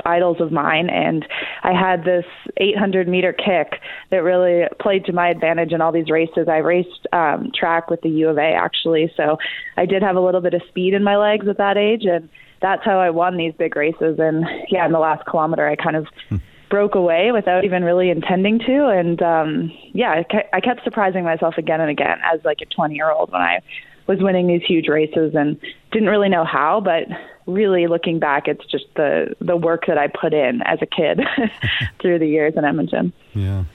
[0.06, 1.26] idols of mine, and
[1.63, 2.26] I had this
[2.58, 6.48] 800 meter kick that really played to my advantage in all these races.
[6.48, 9.38] I raced um, track with the U of A actually, so
[9.78, 12.30] I did have a little bit of speed in my legs at that age, and
[12.62, 14.19] that's how I won these big races.
[14.19, 16.08] And yeah, in the last kilometer, I kind of.
[16.30, 16.38] Hmm
[16.73, 18.88] broke away without even really intending to.
[18.88, 23.12] And um, yeah, I kept surprising myself again and again as like a 20 year
[23.12, 23.59] old when I
[24.07, 25.59] was winning these huge races and
[25.91, 27.03] didn't really know how, but
[27.45, 31.21] really looking back, it's just the the work that I put in as a kid
[32.01, 33.13] through the years in Edmonton.
[33.36, 33.65] Yeah.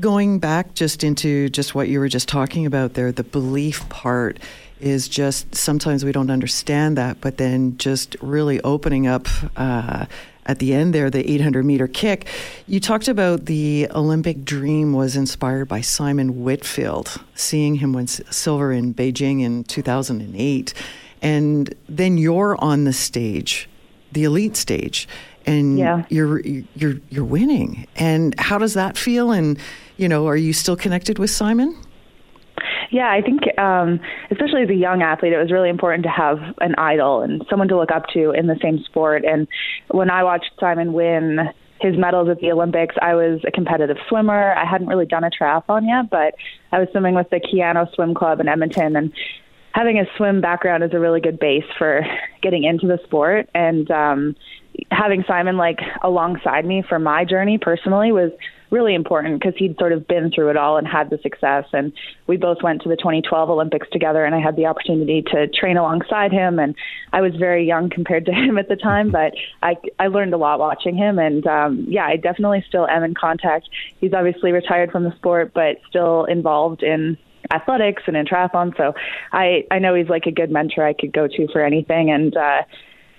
[0.00, 4.38] Going back just into just what you were just talking about there, the belief part
[4.80, 10.06] is just sometimes we don't understand that, but then just really opening up uh,
[10.48, 12.26] at the end there, the 800 meter kick.
[12.66, 18.72] You talked about the Olympic dream was inspired by Simon Whitfield, seeing him win silver
[18.72, 20.74] in Beijing in 2008.
[21.20, 23.68] And then you're on the stage,
[24.12, 25.06] the elite stage,
[25.46, 26.04] and yeah.
[26.08, 27.86] you're you're you're winning.
[27.96, 29.30] And how does that feel?
[29.32, 29.58] And
[29.98, 31.76] you know, are you still connected with Simon?
[32.90, 36.38] Yeah, I think um, especially as a young athlete, it was really important to have
[36.60, 39.24] an idol and someone to look up to in the same sport.
[39.24, 39.46] And
[39.88, 44.54] when I watched Simon win his medals at the Olympics, I was a competitive swimmer.
[44.54, 46.34] I hadn't really done a triathlon yet, but
[46.72, 49.12] I was swimming with the Keyano Swim Club in Edmonton and
[49.72, 52.04] having a swim background is a really good base for
[52.42, 54.34] getting into the sport and um
[54.90, 58.32] having Simon like alongside me for my journey personally was
[58.70, 61.64] really important because he'd sort of been through it all and had the success.
[61.72, 61.92] And
[62.26, 65.76] we both went to the 2012 Olympics together, and I had the opportunity to train
[65.76, 66.58] alongside him.
[66.58, 66.74] And
[67.12, 70.38] I was very young compared to him at the time, but I I learned a
[70.38, 71.18] lot watching him.
[71.18, 73.68] And um, yeah, I definitely still am in contact.
[74.00, 77.16] He's obviously retired from the sport, but still involved in
[77.50, 78.76] athletics and in triathlon.
[78.76, 78.94] So
[79.32, 82.10] I I know he's like a good mentor I could go to for anything.
[82.10, 82.62] And uh,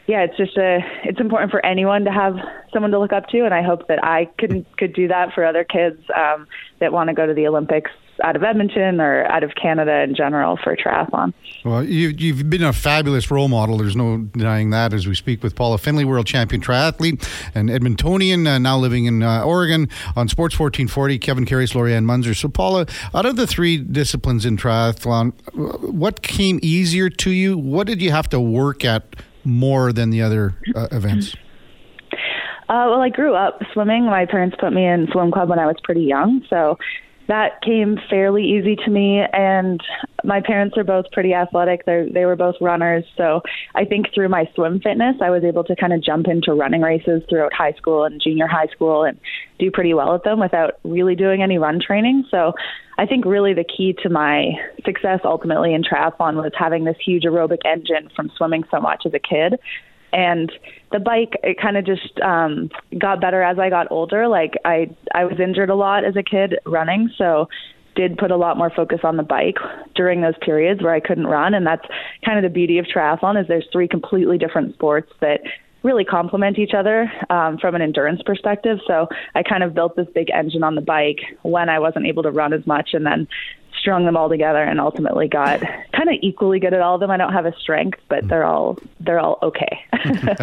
[0.10, 2.34] yeah, it's just a it's important for anyone to have
[2.74, 5.46] someone to look up to, and I hope that I could could do that for
[5.46, 6.48] other kids um,
[6.80, 7.92] that want to go to the Olympics
[8.24, 11.32] out of Edmonton or out of Canada in general for triathlon.
[11.64, 13.78] Well, you, you've been a fabulous role model.
[13.78, 14.94] There's no denying that.
[14.94, 19.22] As we speak with Paula Findlay, world champion triathlete and Edmontonian, uh, now living in
[19.22, 21.20] uh, Oregon on Sports 1440.
[21.20, 22.36] Kevin Karius, Lori-Ann Muenzer.
[22.36, 25.34] So, Paula, out of the three disciplines in triathlon,
[25.94, 27.60] what came easier to you?
[27.60, 29.16] What did you have to work at?
[29.44, 31.36] More than the other uh, events?
[32.70, 34.06] Uh, well, I grew up swimming.
[34.06, 36.78] My parents put me in swim club when I was pretty young, so
[37.30, 39.22] that came fairly easy to me.
[39.32, 39.80] And
[40.24, 41.86] my parents are both pretty athletic.
[41.86, 43.42] They they were both runners, so
[43.76, 46.82] I think through my swim fitness, I was able to kind of jump into running
[46.82, 49.18] races throughout high school and junior high school and
[49.60, 52.26] do pretty well at them without really doing any run training.
[52.32, 52.54] So
[52.98, 54.52] I think really the key to my
[54.84, 59.14] success ultimately in triathlon was having this huge aerobic engine from swimming so much as
[59.14, 59.60] a kid.
[60.12, 60.52] And
[60.92, 64.28] the bike, it kind of just um, got better as I got older.
[64.28, 67.48] Like I, I was injured a lot as a kid running, so
[67.96, 69.58] did put a lot more focus on the bike
[69.96, 71.54] during those periods where I couldn't run.
[71.54, 71.86] And that's
[72.24, 75.42] kind of the beauty of triathlon is there's three completely different sports that
[75.84, 78.80] really complement each other um, from an endurance perspective.
[78.88, 82.24] So I kind of built this big engine on the bike when I wasn't able
[82.24, 83.28] to run as much, and then
[83.80, 85.62] strung them all together and ultimately got
[85.94, 87.12] kind of equally good at all of them.
[87.12, 88.30] I don't have a strength, but mm.
[88.30, 89.86] they're all they're all okay.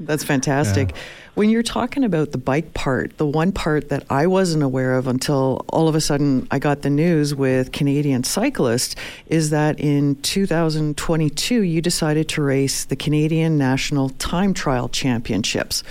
[0.00, 0.90] That's fantastic.
[0.90, 0.96] Yeah.
[1.36, 5.06] When you're talking about the bike part, the one part that I wasn't aware of
[5.06, 8.94] until all of a sudden I got the news with Canadian cyclists
[9.26, 15.82] is that in 2022 you decided to race the Canadian National Time Trial Championships.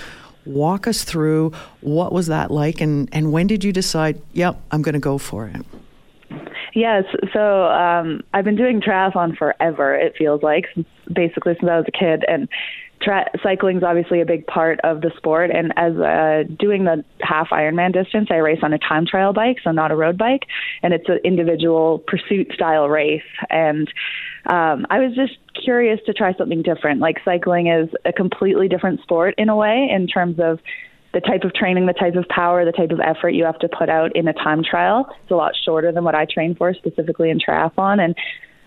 [0.45, 4.84] Walk us through what was that like and, and when did you decide, yep, I'm
[4.84, 5.65] going to go for it?
[6.75, 9.95] Yes, so um, I've been doing triathlon forever.
[9.95, 10.65] It feels like
[11.11, 12.49] basically since I was a kid, and
[13.01, 17.03] Tra- cycling is obviously a big part of the sport, and as uh, doing the
[17.19, 20.45] half Ironman distance, I race on a time trial bike, so not a road bike,
[20.81, 23.21] and it's an individual pursuit style race.
[23.49, 23.88] And
[24.45, 27.01] um, I was just curious to try something different.
[27.01, 30.59] Like cycling is a completely different sport in a way, in terms of
[31.15, 33.69] the type of training, the type of power, the type of effort you have to
[33.69, 35.08] put out in a time trial.
[35.23, 38.15] It's a lot shorter than what I train for specifically in triathlon, and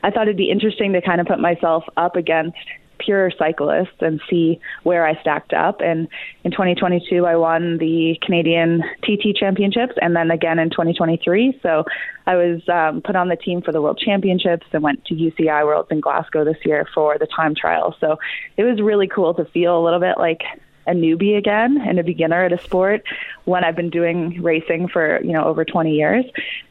[0.02, 2.56] I thought it'd be interesting to kind of put myself up against
[2.98, 5.80] pure cyclists and see where I stacked up.
[5.80, 6.08] And
[6.42, 11.60] in 2022, I won the Canadian TT Championships and then again in 2023.
[11.62, 11.84] So
[12.26, 15.64] I was um, put on the team for the World Championships and went to UCI
[15.64, 17.94] Worlds in Glasgow this year for the time trial.
[18.00, 18.16] So
[18.56, 20.40] it was really cool to feel a little bit like
[20.88, 23.04] a newbie again and a beginner at a sport
[23.44, 26.24] when I've been doing racing for you know over 20 years,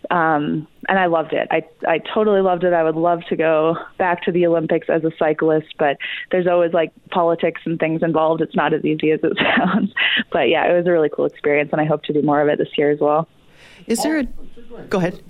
[0.10, 1.48] um, and I loved it.
[1.52, 2.74] I I totally loved it.
[2.74, 5.98] I would love to go back to the Olympics as a cyclist, but
[6.32, 8.42] there's always like politics and things involved.
[8.42, 9.94] It's not as easy as it sounds.
[10.32, 12.50] But yeah, it was a really cool experience, and I hope to do more of
[12.50, 13.28] it this year as well.
[13.86, 14.24] Is there a
[14.90, 15.22] go ahead?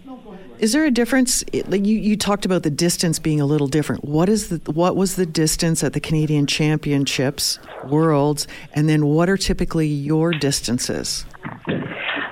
[0.60, 1.44] Is there a difference?
[1.68, 4.04] Like you, you talked about the distance being a little different.
[4.04, 9.30] What is the what was the distance at the Canadian Championships, Worlds, and then what
[9.30, 11.26] are typically your distances?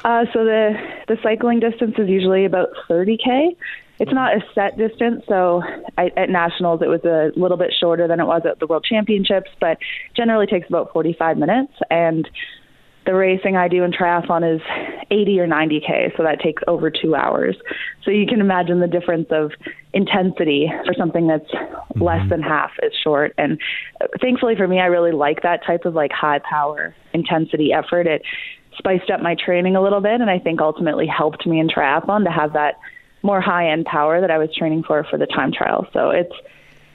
[0.04, 0.74] Uh, so the
[1.08, 3.56] the cycling distance is usually about 30k.
[3.98, 5.62] It's not a set distance, so
[5.98, 8.86] I, at nationals it was a little bit shorter than it was at the World
[8.88, 9.78] Championships, but
[10.16, 11.74] generally takes about 45 minutes.
[11.90, 12.30] And
[13.06, 14.62] the racing I do in triathlon is
[15.12, 17.56] 80 or 90K, so that takes over two hours.
[18.04, 19.52] So you can imagine the difference of
[19.94, 22.02] intensity for something that's mm-hmm.
[22.02, 23.34] less than half as short.
[23.38, 23.60] And
[24.22, 28.08] thankfully for me, I really like that type of like high power intensity effort.
[28.08, 28.24] It
[28.78, 32.26] spiced up my training a little bit, and I think ultimately helped me in triathlon
[32.26, 32.76] to have that
[33.24, 35.88] more high end power that I was training for for the time trial.
[35.94, 36.34] So it's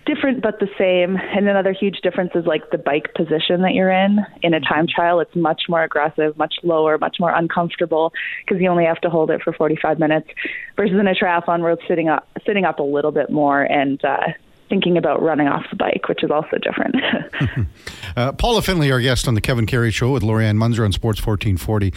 [0.06, 1.16] different but the same.
[1.16, 4.18] And another huge difference is like the bike position that you're in.
[4.42, 8.12] In a time trial, it's much more aggressive, much lower, much more uncomfortable
[8.44, 10.28] because you only have to hold it for 45 minutes.
[10.76, 14.04] Versus in a triathlon where it's sitting up, sitting up a little bit more and
[14.04, 14.28] uh,
[14.70, 16.96] thinking about running off the bike, which is also different.
[18.16, 21.92] uh, Paula Findlay, our guest on the Kevin Karius Show with Lori-Ann on Sports 1440.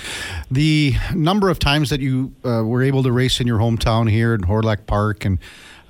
[0.51, 4.33] The number of times that you uh, were able to race in your hometown here
[4.33, 5.39] at Hawrelak Park and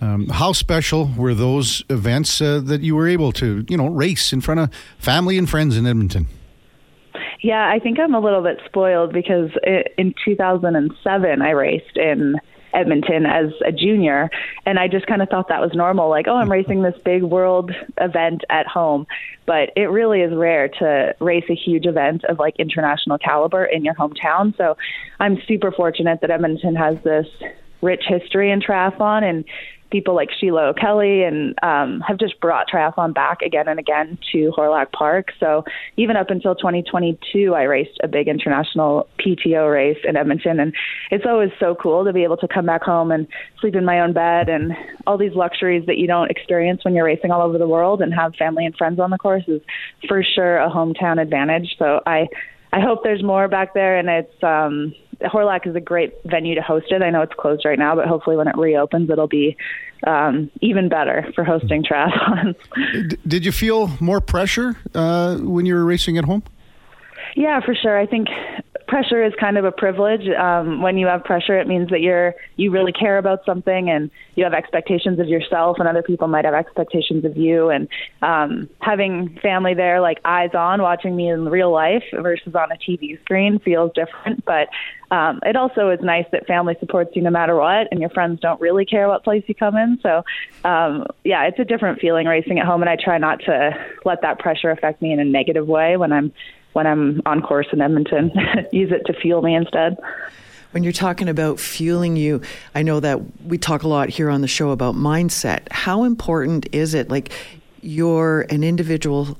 [0.01, 4.33] um, how special were those events uh, that you were able to, you know, race
[4.33, 6.27] in front of family and friends in Edmonton?
[7.41, 9.49] Yeah, I think I'm a little bit spoiled because
[9.97, 12.35] in 2007 I raced in
[12.73, 14.29] Edmonton as a junior,
[14.65, 16.09] and I just kind of thought that was normal.
[16.09, 19.07] Like, oh, I'm racing this big world event at home,
[19.45, 23.83] but it really is rare to race a huge event of like international caliber in
[23.83, 24.55] your hometown.
[24.57, 24.77] So
[25.19, 27.27] I'm super fortunate that Edmonton has this
[27.81, 29.45] rich history in triathlon and
[29.93, 34.51] people like Sheila O'Kelly and um, have just brought triathlon back again and again to
[34.57, 35.27] Hawrelak Park.
[35.39, 35.63] So
[35.97, 40.73] even up until 2022, I raced a big international PTO race in Edmonton, and
[41.11, 43.27] it's always so cool to be able to come back home and
[43.61, 44.71] sleep in my own bed and
[45.05, 48.11] all these luxuries that you don't experience when you're racing all over the world and
[48.15, 49.61] have family and friends on the course is
[50.07, 51.75] for sure a hometown advantage.
[51.77, 52.27] So I
[52.73, 56.61] I hope there's more back there, and it's um, Hawrelak is a great venue to
[56.61, 57.01] host it.
[57.01, 59.57] I know it's closed right now, but hopefully when it reopens, it'll be
[60.05, 62.55] um, even better for hosting triathlons.
[63.27, 66.43] Did you feel more pressure uh, when you were racing at home?
[67.35, 67.97] Yeah, for sure.
[67.97, 68.27] I think
[68.93, 70.29] pressure is kind of a privilege.
[70.29, 74.11] Um, when you have pressure, it means that you're you really care about something, and
[74.35, 77.69] you have expectations of yourself, and other people might have expectations of you.
[77.69, 77.87] And
[78.21, 82.75] um, having family there, like eyes on, watching me in real life versus on a
[82.75, 84.45] TV screen, feels different.
[84.45, 84.69] But
[85.09, 88.41] um, it also is nice that family supports you no matter what, and your friends
[88.41, 89.97] don't really care what place you come in.
[90.03, 90.23] So,
[90.63, 93.71] um, yeah, it's a different feeling racing at home, and I try not to
[94.05, 96.31] let that pressure affect me in a negative way when I'm
[96.73, 98.31] when I'm on course in Edmonton.
[98.71, 99.97] Use it to fuel me instead.
[100.71, 102.41] When you're talking about fueling you,
[102.73, 105.71] I know that we talk a lot here on the show about mindset.
[105.71, 107.09] How important is it?
[107.09, 107.31] Like,
[107.81, 109.37] you're an individual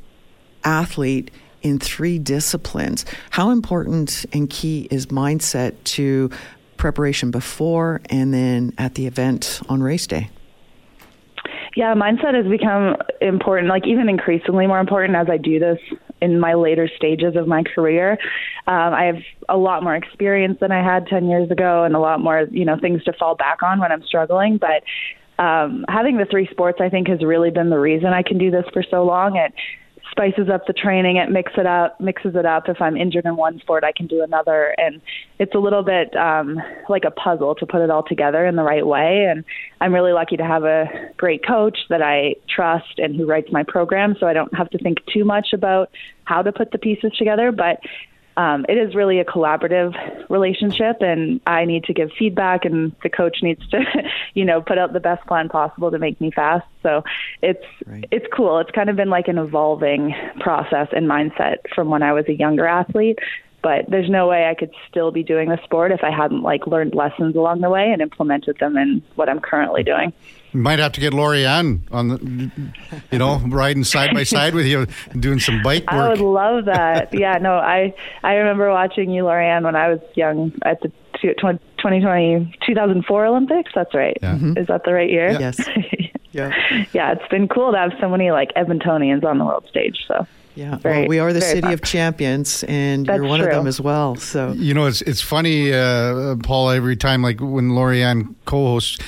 [0.64, 1.32] athlete
[1.64, 3.06] in three disciplines.
[3.32, 6.30] How important and key is mindset to
[6.78, 10.30] preparation before and then at the event on race day?
[11.76, 15.80] Yeah, mindset has become important, like even increasingly more important as I do this
[16.24, 18.14] in my later stages of my career.
[18.66, 22.00] Um, I have a lot more experience than I had 10 years ago and a
[22.00, 24.58] lot more, you know, things to fall back on when I'm struggling.
[24.58, 24.84] But
[25.44, 28.52] um, having the three sports, I think, has really been the reason I can do
[28.52, 29.36] this for so long.
[29.36, 29.54] It
[30.14, 31.18] spices up the training.
[31.18, 32.70] It mix it up, mixes it up.
[32.70, 35.02] If I'm injured in one sport, I can do another, and
[35.40, 38.64] it's a little bit um, like a puzzle to put it all together in the
[38.64, 39.26] right way.
[39.30, 39.44] And
[39.82, 40.86] I'm really lucky to have a
[41.18, 44.78] great coach that I trust and who writes my program, so I don't have to
[44.78, 45.90] think too much about
[46.26, 47.52] how to put the pieces together.
[47.52, 47.80] But
[48.38, 49.94] um, it is really a collaborative
[50.30, 53.84] relationship and I need to give feedback and the coach needs to,
[54.34, 56.66] you know, put out the best plan possible to make me fast.
[56.82, 57.04] So
[57.42, 58.06] it's, right.
[58.12, 58.60] it's cool.
[58.60, 62.34] It's kind of been like an evolving process and mindset from when I was a
[62.34, 63.20] younger athlete
[63.64, 66.68] but there's no way I could still be doing the sport if I hadn't like
[66.68, 70.12] learned lessons along the way and implemented them in what I'm currently doing.
[70.54, 72.52] You might have to get Lori-Ann on the,
[73.12, 74.86] you know, riding side by side with you,
[75.20, 75.94] doing some bike work.
[75.94, 77.10] I would love that.
[77.14, 82.58] yeah, no, I I remember watching you, Lori-Ann, when I was young at the 2020
[82.66, 83.72] 2004 Olympics.
[83.74, 84.18] That's right.
[84.22, 84.36] Yeah.
[84.36, 84.58] Mm-hmm.
[84.58, 85.32] Is that the right year?
[85.32, 85.40] Yeah.
[85.40, 85.68] Yes.
[86.32, 86.86] yeah.
[86.94, 90.06] Yeah, it's been cool to have so many like Edmontonians on the world stage.
[90.08, 90.28] So.
[90.56, 91.74] Yeah, very, well, we are the city fun.
[91.74, 93.50] of champions, and That's you're one true.
[93.50, 94.16] of them as well.
[94.18, 96.70] So you know, it's it's funny, uh, Paul.
[96.70, 99.00] Every time, like when Lori-Ann co-hosts,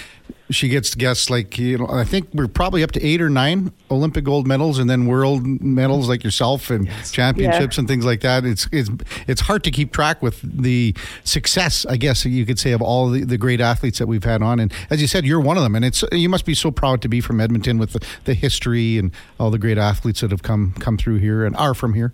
[0.50, 3.72] she gets guests like you know I think we're probably up to eight or nine
[3.90, 7.12] Olympic gold medals and then world medals like yourself and yes.
[7.12, 7.82] championships yeah.
[7.82, 8.46] and things like that.
[8.46, 8.90] It's it's
[9.28, 13.10] it's hard to keep track with the success, I guess you could say, of all
[13.10, 14.60] the, the great athletes that we've had on.
[14.60, 17.02] And as you said, you're one of them, and it's you must be so proud
[17.02, 20.44] to be from Edmonton with the, the history and all the great athletes that have
[20.44, 22.14] come come through here and are from here.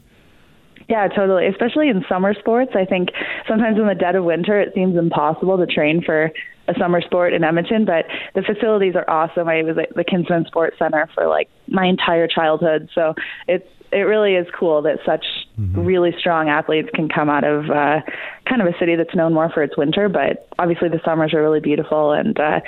[0.90, 1.48] Yeah, totally.
[1.48, 3.10] Especially in summer sports, I think
[3.48, 6.32] sometimes in the dead of winter it seems impossible to train for
[6.76, 8.06] a summer sport in Edmonton, but
[8.36, 9.48] the facilities are awesome.
[9.48, 13.14] I was at the Kinsmen Sports Center for like my entire childhood, so
[13.48, 15.26] it's it really is cool that such
[15.60, 15.84] mm-hmm.
[15.84, 18.00] really strong athletes can come out of uh,
[18.48, 21.42] kind of a city that's known more for its winter, but obviously the summers are
[21.42, 22.40] really beautiful and.
[22.40, 22.60] uh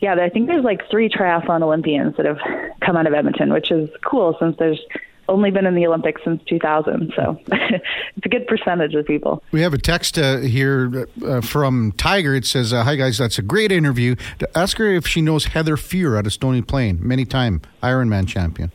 [0.00, 2.38] yeah, I think there's like three triathlon Olympians that have
[2.84, 4.80] come out of Edmonton, which is cool since there's
[5.28, 7.12] only been in the Olympics since 2000.
[7.16, 9.42] So it's a good percentage of people.
[9.52, 12.34] We have a text uh, here uh, from Tiger.
[12.34, 14.16] It says, uh, Hi, guys, that's a great interview.
[14.38, 18.28] To ask her if she knows Heather Fuhr out of Stony Plain, many time Ironman
[18.28, 18.72] champion.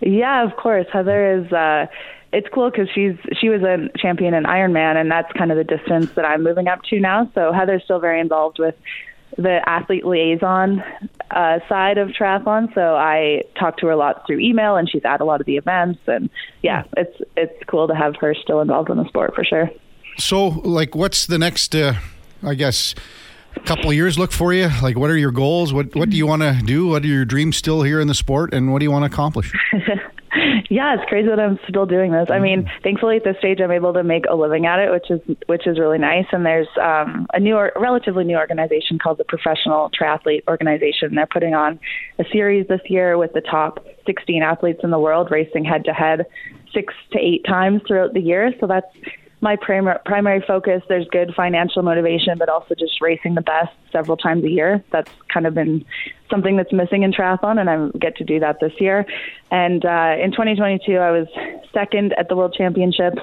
[0.00, 0.86] Yeah, of course.
[0.92, 1.52] Heather is.
[1.52, 1.86] Uh,
[2.30, 5.64] it's cool because she's she was a champion in Ironman, and that's kind of the
[5.64, 7.30] distance that I'm moving up to now.
[7.34, 8.74] So Heather's still very involved with
[9.38, 10.82] the athlete liaison
[11.30, 12.74] uh, side of triathlon.
[12.74, 15.46] So I talk to her a lot through email, and she's at a lot of
[15.46, 16.00] the events.
[16.06, 16.28] And
[16.62, 19.70] yeah, it's it's cool to have her still involved in the sport for sure.
[20.18, 21.74] So, like, what's the next?
[21.74, 21.94] Uh,
[22.42, 22.94] I guess
[23.64, 24.70] couple of years look for you?
[24.82, 25.72] Like, what are your goals?
[25.72, 26.88] What what do you want to do?
[26.88, 29.06] What are your dreams still here in the sport, and what do you want to
[29.06, 29.52] accomplish?
[30.68, 32.28] yeah, it's crazy that I'm still doing this.
[32.30, 32.82] I mean, mm-hmm.
[32.82, 35.66] thankfully at this stage I'm able to make a living at it, which is which
[35.66, 36.26] is really nice.
[36.32, 41.14] And there's um, a new, or, relatively new organization called the Professional Triathlete Organization.
[41.14, 41.80] They're putting on
[42.18, 45.92] a series this year with the top 16 athletes in the world racing head to
[45.92, 46.26] head
[46.74, 48.52] six to eight times throughout the year.
[48.60, 48.86] So that's
[49.40, 50.82] my prim- primary focus.
[50.88, 54.82] There's good financial motivation, but also just racing the best several times a year.
[54.90, 55.84] That's kind of been
[56.30, 59.06] something that's missing in triathlon, and I get to do that this year.
[59.50, 61.28] And uh, in 2022, I was
[61.72, 63.22] second at the World Championships.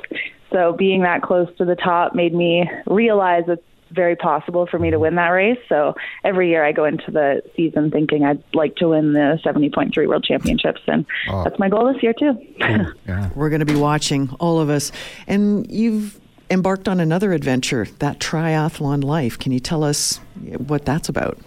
[0.52, 3.60] So being that close to the top made me realize that
[3.96, 5.60] very possible for me to win that race.
[5.70, 10.08] So every year I go into the season thinking I'd like to win the 70.3
[10.08, 11.44] World Championships, and oh.
[11.44, 12.38] that's my goal this year too.
[12.62, 12.92] Cool.
[13.08, 13.30] Yeah.
[13.36, 14.92] We're going to be watching all of us,
[15.28, 19.38] and you've embarked on another adventure, that triathlon life.
[19.38, 20.20] Can you tell us
[20.58, 21.38] what that's about?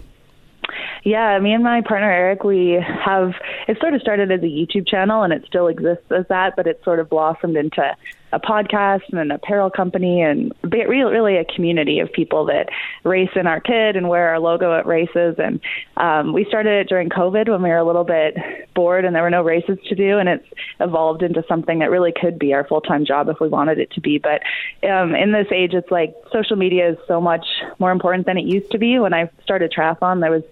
[1.03, 3.33] Yeah, me and my partner Eric, we have
[3.67, 6.67] it sort of started as a YouTube channel and it still exists as that, but
[6.67, 7.95] it sort of blossomed into
[8.31, 12.69] a podcast and an apparel company and really, really a community of people that
[13.03, 15.35] race in our kit and wear our logo at races.
[15.37, 15.59] And
[15.97, 18.35] um, we started it during COVID when we were a little bit
[18.75, 20.17] bored and there were no races to do.
[20.17, 20.47] And it's
[20.79, 23.91] evolved into something that really could be our full time job if we wanted it
[23.91, 24.19] to be.
[24.19, 24.41] But
[24.87, 27.45] um, in this age, it's like social media is so much
[27.79, 28.99] more important than it used to be.
[28.99, 30.43] When I started triathlon, there was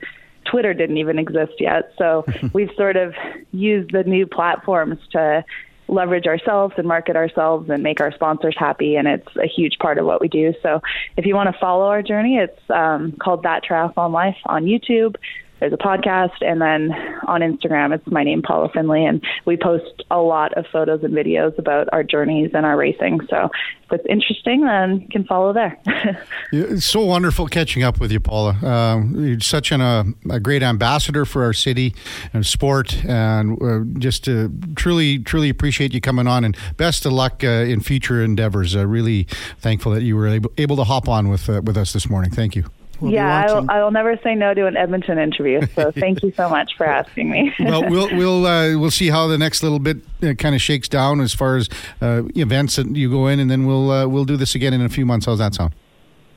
[0.50, 1.92] Twitter didn't even exist yet.
[1.98, 3.14] So we've sort of
[3.52, 5.44] used the new platforms to
[5.88, 8.96] leverage ourselves and market ourselves and make our sponsors happy.
[8.96, 10.54] And it's a huge part of what we do.
[10.62, 10.82] So
[11.16, 15.16] if you want to follow our journey, it's um, called That Triathlon Life on YouTube
[15.60, 16.92] there's a podcast, and then
[17.28, 21.14] on Instagram, it's my name, Paula Findlay and we post a lot of photos and
[21.14, 23.20] videos about our journeys and our racing.
[23.30, 23.50] So
[23.86, 25.80] if it's interesting, then you can follow there.
[26.52, 28.58] it's so wonderful catching up with you, Paula.
[28.62, 31.96] Uh, you're such an, uh, a great ambassador for our city
[32.34, 34.28] and sport, and uh, just
[34.76, 38.76] truly, truly appreciate you coming on, and best of luck uh, in future endeavors.
[38.76, 39.24] really
[39.60, 42.32] thankful that you were able, able to hop on with uh, with us this morning.
[42.32, 42.66] Thank you.
[43.00, 43.46] We'll yeah.
[43.48, 45.66] I'll, I'll never say no to an Edmonton interview.
[45.76, 47.54] So thank you so much for asking me.
[47.60, 50.88] well, we'll we'll uh, we'll see how the next little bit uh, kind of shakes
[50.88, 51.70] down as far as
[52.02, 54.82] uh, events that you go in, and then we'll uh, we'll do this again in
[54.82, 55.26] a few months.
[55.26, 55.74] How's that sound?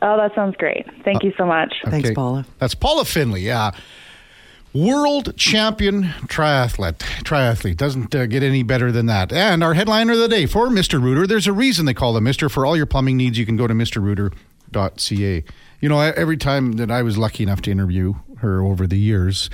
[0.02, 0.86] oh, that sounds great.
[1.04, 1.74] Thank you so much.
[1.84, 2.46] Thanks, Paula.
[2.58, 3.40] That's Paula Findlay.
[3.40, 3.72] Yeah.
[4.72, 6.98] World champion triathlete.
[7.24, 9.32] Triathlete doesn't uh, get any better than that.
[9.32, 11.02] And our headliner of the day for Mr.
[11.02, 11.26] Rooter.
[11.26, 12.48] There's a reason they call them Mr.
[12.48, 15.44] For all your plumbing needs, you can go to mrrooter.ca.
[15.80, 19.48] You know, every time that I was lucky enough to interview her over the years,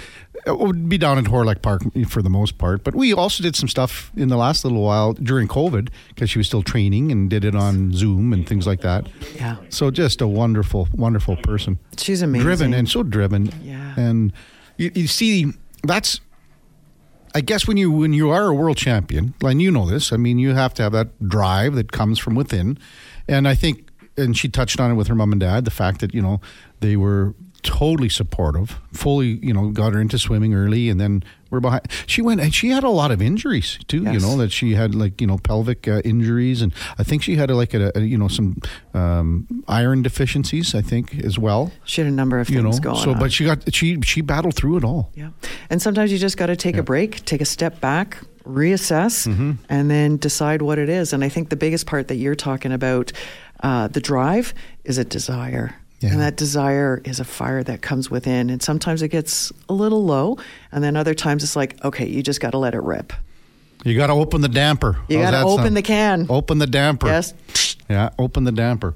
[0.46, 2.84] it would be down in Hawrelak Park for the most part.
[2.84, 6.38] But we also did some stuff in the last little while during COVID because she
[6.38, 9.08] was still training and did it on Zoom and things like that.
[9.36, 9.56] Yeah.
[9.70, 12.44] So just a wonderful, wonderful person She's amazing.
[12.44, 13.52] driven and so driven.
[13.62, 13.94] Yeah.
[13.96, 14.32] And
[14.76, 15.46] you, you see,
[15.84, 16.20] that's.
[17.34, 20.16] I guess when you when you are a world champion, and you know this, I
[20.16, 22.78] mean, you have to have that drive that comes from within,
[23.28, 23.85] and I think,
[24.16, 26.40] and she touched on it with her mom and dad, the fact that you know
[26.80, 31.58] they were totally supportive, fully, you know, got her into swimming early, and then we're
[31.58, 31.82] behind.
[32.06, 34.04] She went and she had a lot of injuries too.
[34.04, 37.36] You know that she had like you know pelvic uh, injuries, and I think she
[37.36, 38.56] had like a, a you know some
[38.94, 40.74] um, iron deficiencies.
[40.74, 43.18] I think as well She had a number of things you know going so on.
[43.18, 45.30] but she got she she battled through it all Yeah.
[45.70, 49.52] And sometimes you just got to take a break, take a step back, reassess, Mm-hmm.
[49.68, 51.12] and then decide what it is.
[51.12, 53.12] And I think the biggest part that you're talking about,
[53.62, 55.74] uh, the drive, is a desire.
[56.00, 56.10] Yeah.
[56.12, 58.50] And that desire is a fire that comes within.
[58.50, 60.36] And sometimes it gets a little low.
[60.70, 63.12] And then other times it's like, okay, you just got to let it rip.
[63.84, 65.76] you got to open the damper You got to open sound?
[65.76, 66.26] the can.
[66.28, 67.32] open the damper Yes.
[67.88, 68.94] yeah open the damper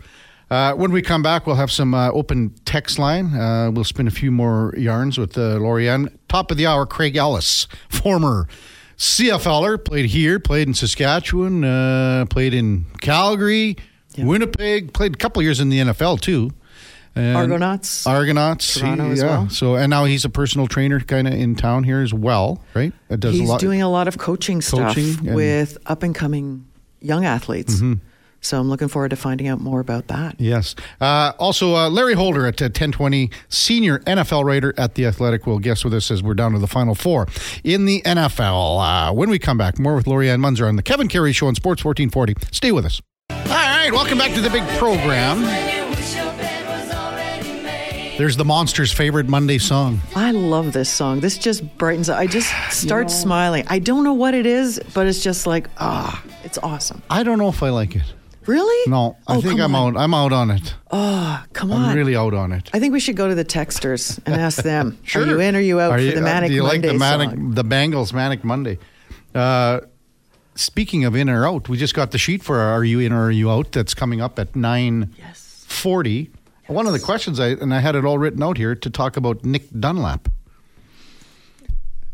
[0.50, 3.26] uh, when we come back, we'll have some uh, open text line.
[3.36, 6.08] Uh, we'll spin a few more yarns with uh, Lori-Ann.
[6.28, 8.48] Top of the hour, Craig Ellis, former
[9.00, 13.76] CFLer, played here, played in Saskatchewan, uh, played in Calgary,
[14.18, 16.50] Winnipeg, played a couple years in the NFL too.
[17.16, 18.06] And Argonauts.
[18.06, 19.26] Argonauts, Toronto he- as yeah.
[19.26, 19.48] well.
[19.48, 22.92] So and now he's a personal trainer, kind of in town here as well, right?
[23.18, 23.60] Does He's a lot.
[23.60, 25.34] doing a lot of coaching stuff Coaching Mm-hmm.
[25.34, 26.66] with up and coming
[27.00, 27.80] young athletes.
[28.40, 30.36] So I'm looking forward to finding out more about that.
[30.40, 30.74] Yes.
[31.00, 35.58] Uh, also, uh, Larry Holder at uh, 1020, senior NFL writer at The Athletic, will
[35.58, 37.26] guest with us as we're down to the final four
[37.64, 39.10] in the NFL.
[39.10, 41.54] Uh, when we come back, more with Lori-Ann Muenzer on The Kevin Karius Show on
[41.54, 42.34] Sports 1440.
[42.52, 43.00] Stay with us.
[43.30, 45.42] All right, welcome back to the big program.
[48.16, 49.98] There's the Monsters' favorite Monday song.
[50.14, 51.20] I love this song.
[51.20, 52.18] This just brightens up.
[52.18, 53.64] I just start smiling.
[53.68, 57.00] I don't know what it is, but it's just like, ah, it's awesome.
[57.08, 58.02] I don't know if I like it.
[58.50, 58.90] Really?
[58.90, 59.96] No, I Oh, think I'm on.
[59.96, 60.00] out.
[60.02, 60.74] I'm out on it.
[60.90, 61.82] Oh, come on!
[61.90, 62.68] I'm really out on it.
[62.74, 64.98] I think we should go to the texters and ask them.
[65.04, 65.22] Sure.
[65.22, 66.88] Are you in or you out Are for you- the uh, Manic Do you Monday
[66.88, 67.50] like the Manic, song?
[67.54, 68.78] the Bangles Manic Monday?
[69.34, 69.80] Uh,
[70.56, 73.12] speaking of in or out, we just got the sheet for our "Are you in
[73.12, 75.64] or are you out?" That's coming up at nine Yes.
[75.68, 76.30] forty.
[76.66, 79.16] One of the questions I and I had it all written out here to talk
[79.16, 80.28] about Nick Dunlap.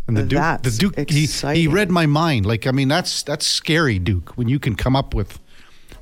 [0.08, 2.46] And the Duke, the That's Duke, he, he read my mind.
[2.46, 4.32] Like, I mean, that's that's scary, Duke.
[4.36, 5.40] When you can come up with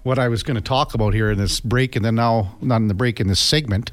[0.04, 2.76] what I was going to talk about here in this break, and then now not
[2.76, 3.90] in the break in this segment.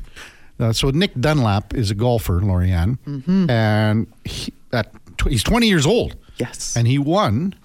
[0.59, 3.49] Uh, so Nick Dunlap is a golfer, Lori-Ann, Mm-hmm.
[3.49, 6.76] and he, at tw- he's 20 years old, Yes.
[6.78, 7.55] and he won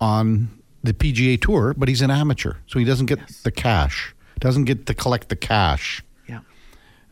[0.00, 0.48] on
[0.82, 4.86] the PGA Tour, but he's an amateur, so he doesn't get the cash, doesn't get
[4.86, 6.02] to collect the cash.
[6.28, 6.40] yeah.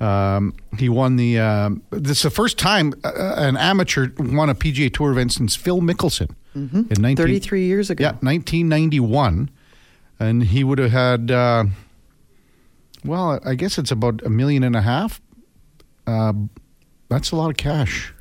[0.00, 1.38] Um, he won the.
[1.38, 5.57] Um, this is the first time uh, an amateur won a PGA Tour event since
[5.57, 8.02] Phil Mickelson in 19, 33 years ago.
[8.02, 9.50] Yeah, 1991,
[10.18, 11.30] and he would have had.
[11.30, 11.64] Uh,
[13.04, 15.20] well, I guess it's about a million and a half.
[16.06, 16.32] Uh,
[17.08, 18.12] that's a lot of cash.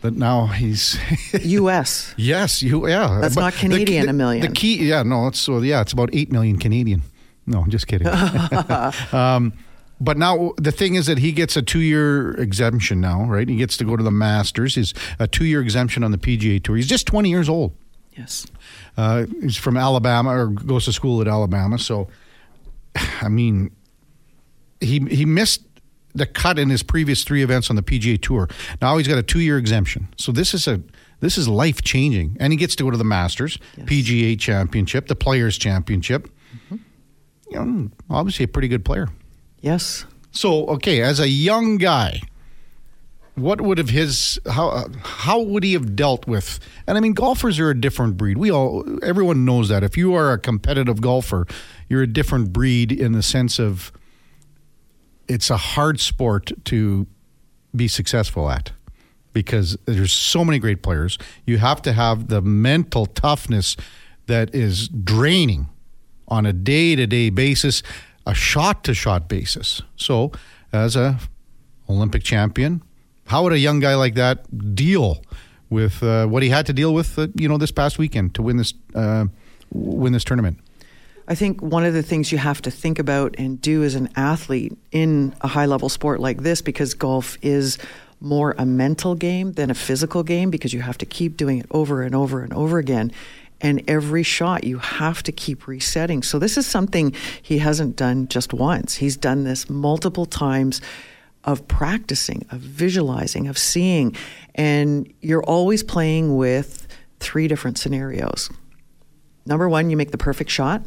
[0.00, 0.98] But now he's
[1.44, 2.14] U.S.
[2.16, 3.18] yes, you yeah.
[3.20, 4.46] That's But not the- Canadian, the- a million.
[4.46, 7.02] The key, yeah, no, it's so yeah, it's about eight million Canadian.
[7.46, 8.06] No, I'm just kidding.
[9.12, 9.52] um,
[10.00, 13.46] but now the thing is that he gets a two-year exemption now, right?
[13.48, 14.76] He gets to go to the Masters.
[14.76, 16.76] He's a two-year exemption on the PGA Tour.
[16.76, 17.74] He's just 20 years old.
[18.20, 18.46] Yes.
[18.98, 21.78] Uh, he's from Alabama or goes to school at Alabama.
[21.78, 22.08] So,
[23.22, 23.70] I mean,
[24.80, 25.62] he he missed
[26.14, 28.48] the cut in his previous three events on the PGA Tour.
[28.82, 30.08] Now he's got a two year exemption.
[30.18, 30.82] So this is a
[31.20, 35.16] this is life changing, and he gets to go to the Masters, PGA Championship, the
[35.16, 36.28] Players Championship.
[36.70, 36.78] You
[37.64, 39.08] know, obviously a pretty good player.
[39.60, 40.04] Yes.
[40.30, 42.20] So, okay, as a young guy,
[43.34, 46.60] what would have his how how would he have dealt with?
[46.86, 48.38] And I mean, golfers are a different breed.
[48.38, 49.82] We all everyone knows that.
[49.82, 51.46] If you are a competitive golfer,
[51.88, 53.92] you're a different breed in the sense of
[55.28, 57.06] it's a hard sport to
[57.74, 58.72] be successful at
[59.32, 61.18] because there's so many great players.
[61.46, 63.76] You have to have the mental toughness
[64.26, 65.68] that is draining
[66.28, 67.82] on a day to day basis.
[68.26, 69.82] a shot to shot basis.
[69.96, 70.30] So,
[70.72, 71.18] as a
[71.88, 72.82] Olympic champion,
[73.30, 75.22] how would a young guy like that deal
[75.70, 78.42] with uh, what he had to deal with, uh, you know, this past weekend to
[78.42, 79.26] win this uh,
[79.70, 80.58] win this tournament?
[81.28, 84.08] I think one of the things you have to think about and do as an
[84.16, 87.78] athlete in a high level sport like this, because golf is
[88.20, 91.66] more a mental game than a physical game, because you have to keep doing it
[91.70, 93.12] over and over and over again.
[93.60, 96.24] And every shot you have to keep resetting.
[96.24, 98.96] So, this is something he hasn't done just once.
[98.96, 100.80] He's done this multiple times
[101.44, 104.14] of practicing, of visualizing, of seeing.
[104.54, 106.86] And you're always playing with
[107.18, 108.50] three different scenarios.
[109.46, 110.82] Number one, you make the perfect shot.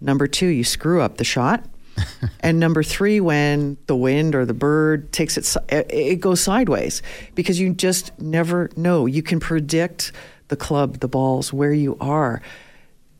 [0.00, 1.64] Number two, you screw up the shot.
[2.40, 7.02] and number three, when the wind or the bird takes it, it goes sideways
[7.34, 9.06] because you just never know.
[9.06, 10.12] You can predict
[10.48, 12.40] the club, the balls, where you are.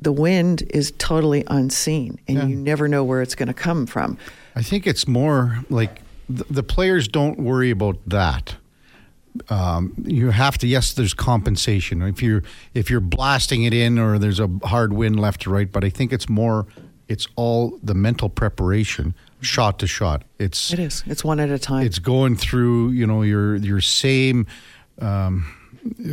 [0.01, 2.47] The wind is totally unseen, and yeah.
[2.47, 4.17] you never know where it's going to come from.
[4.55, 8.57] I think it's more like the, the players don't worry about that.
[9.51, 12.03] Um, you have to yes there's compensation.
[12.03, 12.43] If you're
[12.75, 15.91] if you're blasting it in or there's a hard wind left to right but i
[15.91, 16.67] think it's more
[17.09, 20.23] it's all the mental preparation shot to shot.
[20.39, 21.03] It's it is.
[21.07, 21.87] It's one at a time.
[21.87, 24.47] It's going through you know your your same
[25.01, 25.55] um,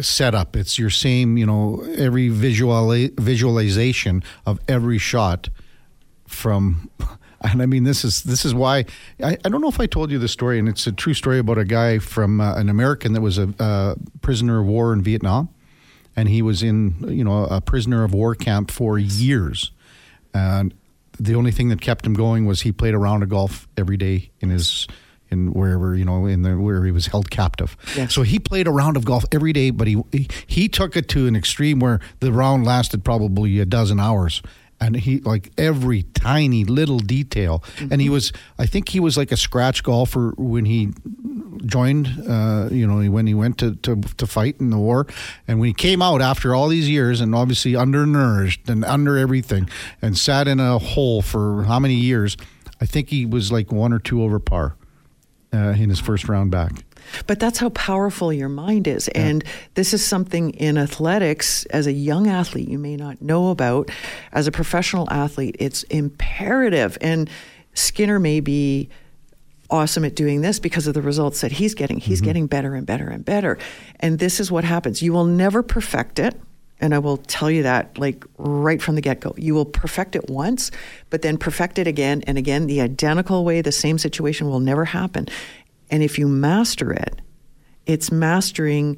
[0.01, 0.55] setup.
[0.55, 5.49] It's your same you know every visual visualization of every shot
[6.27, 6.89] from
[7.51, 8.85] and I mean this is this is why
[9.23, 11.39] I, I don't know if I told you the story, and it's a true story
[11.39, 15.01] about a guy from uh, an American that was a uh, prisoner of war in
[15.01, 15.49] Vietnam,
[16.15, 19.71] and he was in you know a prisoner of war camp for years,
[20.33, 20.73] and
[21.19, 23.97] the only thing that kept him going was he played a round of golf every
[23.97, 24.87] day in his
[25.29, 27.75] in wherever you know in the where he was held captive.
[27.95, 28.13] Yes.
[28.13, 31.07] So he played a round of golf every day, but he, he he took it
[31.09, 34.41] to an extreme where the round lasted probably a dozen hours
[34.79, 37.63] and he like every tiny little detail.
[37.77, 37.91] Mm-hmm.
[37.93, 40.91] and he was i think he was like a scratch golfer when he
[41.65, 45.07] joined uh, you know when he went to, to, to fight in the war.
[45.47, 49.69] And when he came out after all these years and obviously undernourished and under everything
[50.01, 52.37] and sat in a hole for how many years
[52.81, 54.75] i think he was like one or two over par
[55.53, 56.83] uh, in his first round back
[57.27, 59.09] but that's how powerful your mind is.
[59.13, 59.21] Yeah.
[59.21, 59.43] And
[59.73, 63.89] this is something in athletics, as a young athlete, you may not know about.
[64.31, 66.97] As a professional athlete, it's imperative.
[67.01, 67.29] And
[67.73, 68.89] Skinner may be
[69.69, 71.97] awesome at doing this because of the results that he's getting.
[71.97, 72.25] He's mm-hmm.
[72.25, 73.57] getting better and better and better.
[73.99, 75.01] And this is what happens.
[75.01, 76.39] You will never perfect it.
[76.81, 79.33] And I will tell you that, like right from the get go.
[79.37, 80.71] You will perfect it once,
[81.09, 82.67] but then perfect it again and again.
[82.67, 85.27] The identical way, the same situation will never happen.
[85.89, 87.21] And if you master it,
[87.85, 88.97] it's mastering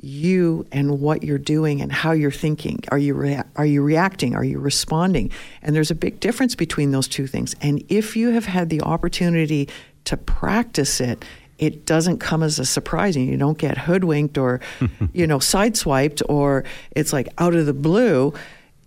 [0.00, 2.80] you and what you're doing and how you're thinking.
[2.90, 4.34] Are you rea- are you reacting?
[4.34, 5.30] Are you responding?
[5.62, 7.54] And there's a big difference between those two things.
[7.60, 9.68] And if you have had the opportunity
[10.04, 11.24] to practice it,
[11.58, 14.60] it doesn't come as a surprise and you don't get hoodwinked or
[15.12, 18.34] you know sideswiped or it's like out of the blue.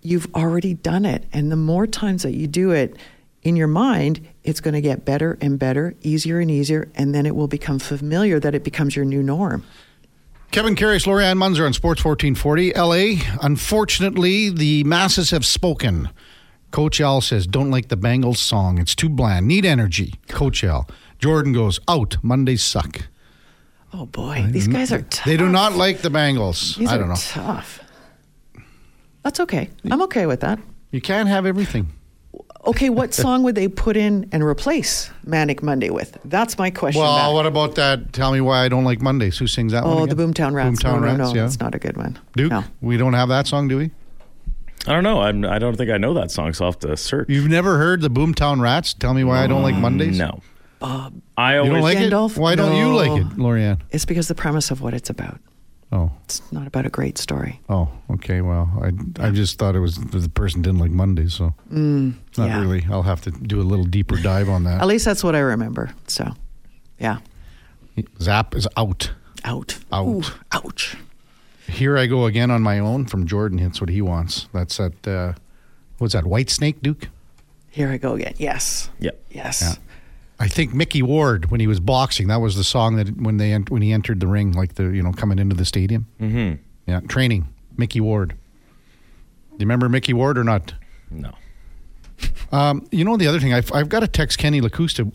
[0.02, 1.24] You've already done it.
[1.32, 2.98] And the more times that you do it,
[3.46, 7.28] in your mind, it's going to get better and better, easier and easier, and then
[7.28, 9.64] it will become familiar that it becomes your new norm.
[10.50, 12.74] Kevin Karius, Lori-Ann on Sports 1440.
[12.74, 16.10] LA, unfortunately, the masses have spoken.
[16.72, 18.80] Coach Al says, don't like the Bangles song.
[18.80, 19.48] It's too bland.
[19.48, 20.16] Need energy.
[20.28, 20.90] Coach Al.
[21.20, 22.18] Jordan goes, out.
[22.24, 23.08] Mondays suck.
[23.94, 24.48] Oh, boy.
[24.50, 25.24] These guys are tough.
[25.24, 26.78] They do not like the Bangles.
[26.78, 27.16] These I don't know.
[27.16, 27.80] tough.
[29.22, 29.70] That's okay.
[29.90, 30.60] I'm okay with that.
[30.92, 31.92] You can't have everything
[32.66, 36.18] okay, what song would they put in and replace Manic Monday with?
[36.26, 37.02] That's my question.
[37.02, 37.34] Well, back.
[37.34, 38.14] what about that?
[38.14, 39.38] Tell me why I don't like Mondays.
[39.38, 40.04] Who sings that oh, one?
[40.04, 40.82] Oh, the Boomtown Rats.
[40.82, 41.18] Boomtown no, Rats.
[41.18, 42.20] No, no, yeah, it's not a good one.
[42.36, 42.64] Duke, no.
[42.82, 43.92] we don't have that song, do we?
[44.88, 45.22] I don't know.
[45.22, 47.28] I'm, I don't think I know that song, so I'll have to search.
[47.30, 48.94] You've never heard the Boomtown Rats?
[48.94, 50.18] Tell me why I don't like Mondays.
[50.18, 50.42] No.
[50.80, 51.20] Bob.
[51.38, 52.32] I always you don't like Gandalf?
[52.32, 52.38] it.
[52.38, 53.82] Why don't you like it, Lori-Ann?
[53.92, 55.40] It's because the premise of what it's about.
[55.92, 57.62] Oh, it's not about a great story.
[57.70, 58.42] Oh, okay.
[58.42, 62.50] Well, I I just thought it was the person didn't like Mondays, so mm, not
[62.50, 62.62] yeah.
[62.62, 62.86] really.
[62.90, 64.82] I'll have to do a little deeper dive on that.
[64.82, 65.92] At least that's what I remember.
[66.08, 66.34] So,
[67.00, 67.20] yeah.
[68.22, 69.12] Zap is out.
[69.44, 69.78] Out.
[69.92, 70.08] Out.
[70.08, 70.98] Ooh, ouch.
[71.68, 73.58] Here I go again on my own from Jordan.
[73.58, 74.48] Hits what he wants.
[74.54, 75.34] That's at uh,
[75.98, 76.26] what's that?
[76.26, 77.10] Whitesnake Duke.
[77.72, 78.36] Here I go again.
[78.38, 78.90] Yes.
[79.00, 79.24] Yep.
[79.32, 79.62] Yes.
[79.62, 79.74] Yeah.
[80.40, 82.28] I think Micky Ward when he was boxing.
[82.28, 85.02] That was the song that when they when he entered the ring, like the you
[85.02, 86.06] know coming into the stadium.
[86.20, 86.62] Mm-hmm.
[86.88, 87.48] Yeah, training.
[87.78, 88.30] Micky Ward.
[88.30, 88.36] Do
[89.60, 90.74] you remember Micky Ward or not?
[91.10, 91.32] No.
[92.52, 95.06] Um, you know, the other thing, I've, I've got to text Kenny Lakusta.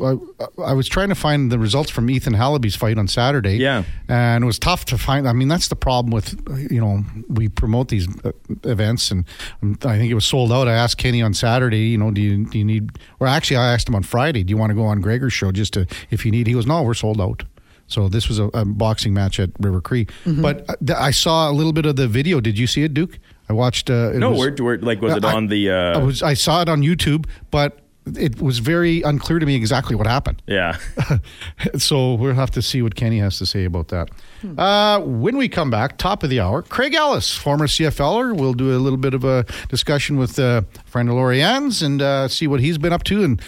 [0.58, 3.56] I, I was trying to find the results from Ethan Hallaby's fight on Saturday.
[3.56, 3.84] Yeah.
[4.08, 5.28] And it was tough to find.
[5.28, 6.38] I mean, that's the problem with,
[6.70, 8.32] you know, we promote these uh,
[8.64, 9.24] events, and
[9.62, 10.68] um, I think it was sold out.
[10.68, 13.72] I asked Kenny on Saturday, you know, do you, do you need, or actually, I
[13.72, 16.24] asked him on Friday, do you want to go on Gregor's show just to, if
[16.24, 16.46] you need?
[16.46, 17.44] He goes, no, we're sold out.
[17.86, 20.06] So this was a, a boxing match at River Cree.
[20.42, 22.40] But uh, I saw a little bit of the video.
[22.40, 23.18] Did you see it, Duke?
[23.50, 23.90] I watched.
[23.90, 25.70] Uh, it No, was- where, where like was it I- on the?
[25.70, 27.70] I Uh, was I saw it on YouTube, but
[28.16, 30.40] it was very unclear to me exactly what happened.
[30.46, 30.78] yeah.
[31.76, 34.08] so we'll have to see what Kenny has to say about that.
[34.56, 38.74] Uh, when we come back, top of the hour, Craig Ellis, former CFLer, we'll do
[38.76, 42.60] a little bit of a discussion with uh, friend of Lori-Ann's and uh, see what
[42.60, 43.42] he's been up to and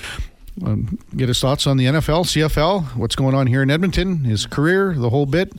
[0.64, 4.44] um, get his thoughts on the NFL, CFL, what's going on here in Edmonton, his
[4.46, 5.52] career, the whole bit,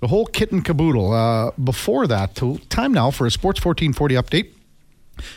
[0.00, 1.12] the whole kit and caboodle.
[1.12, 4.50] Uh, before that, time now for a Sports 1440 update.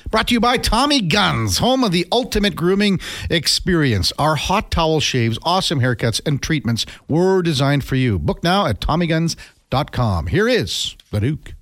[0.09, 2.99] Brought to you by Tommy Guns, home of the ultimate grooming
[3.30, 4.14] experience.
[4.18, 8.18] Our hot towel shaves, awesome haircuts, and treatments were designed for you.
[8.18, 10.28] Book now at TommyGuns.com.
[10.28, 11.53] Here is the Duke.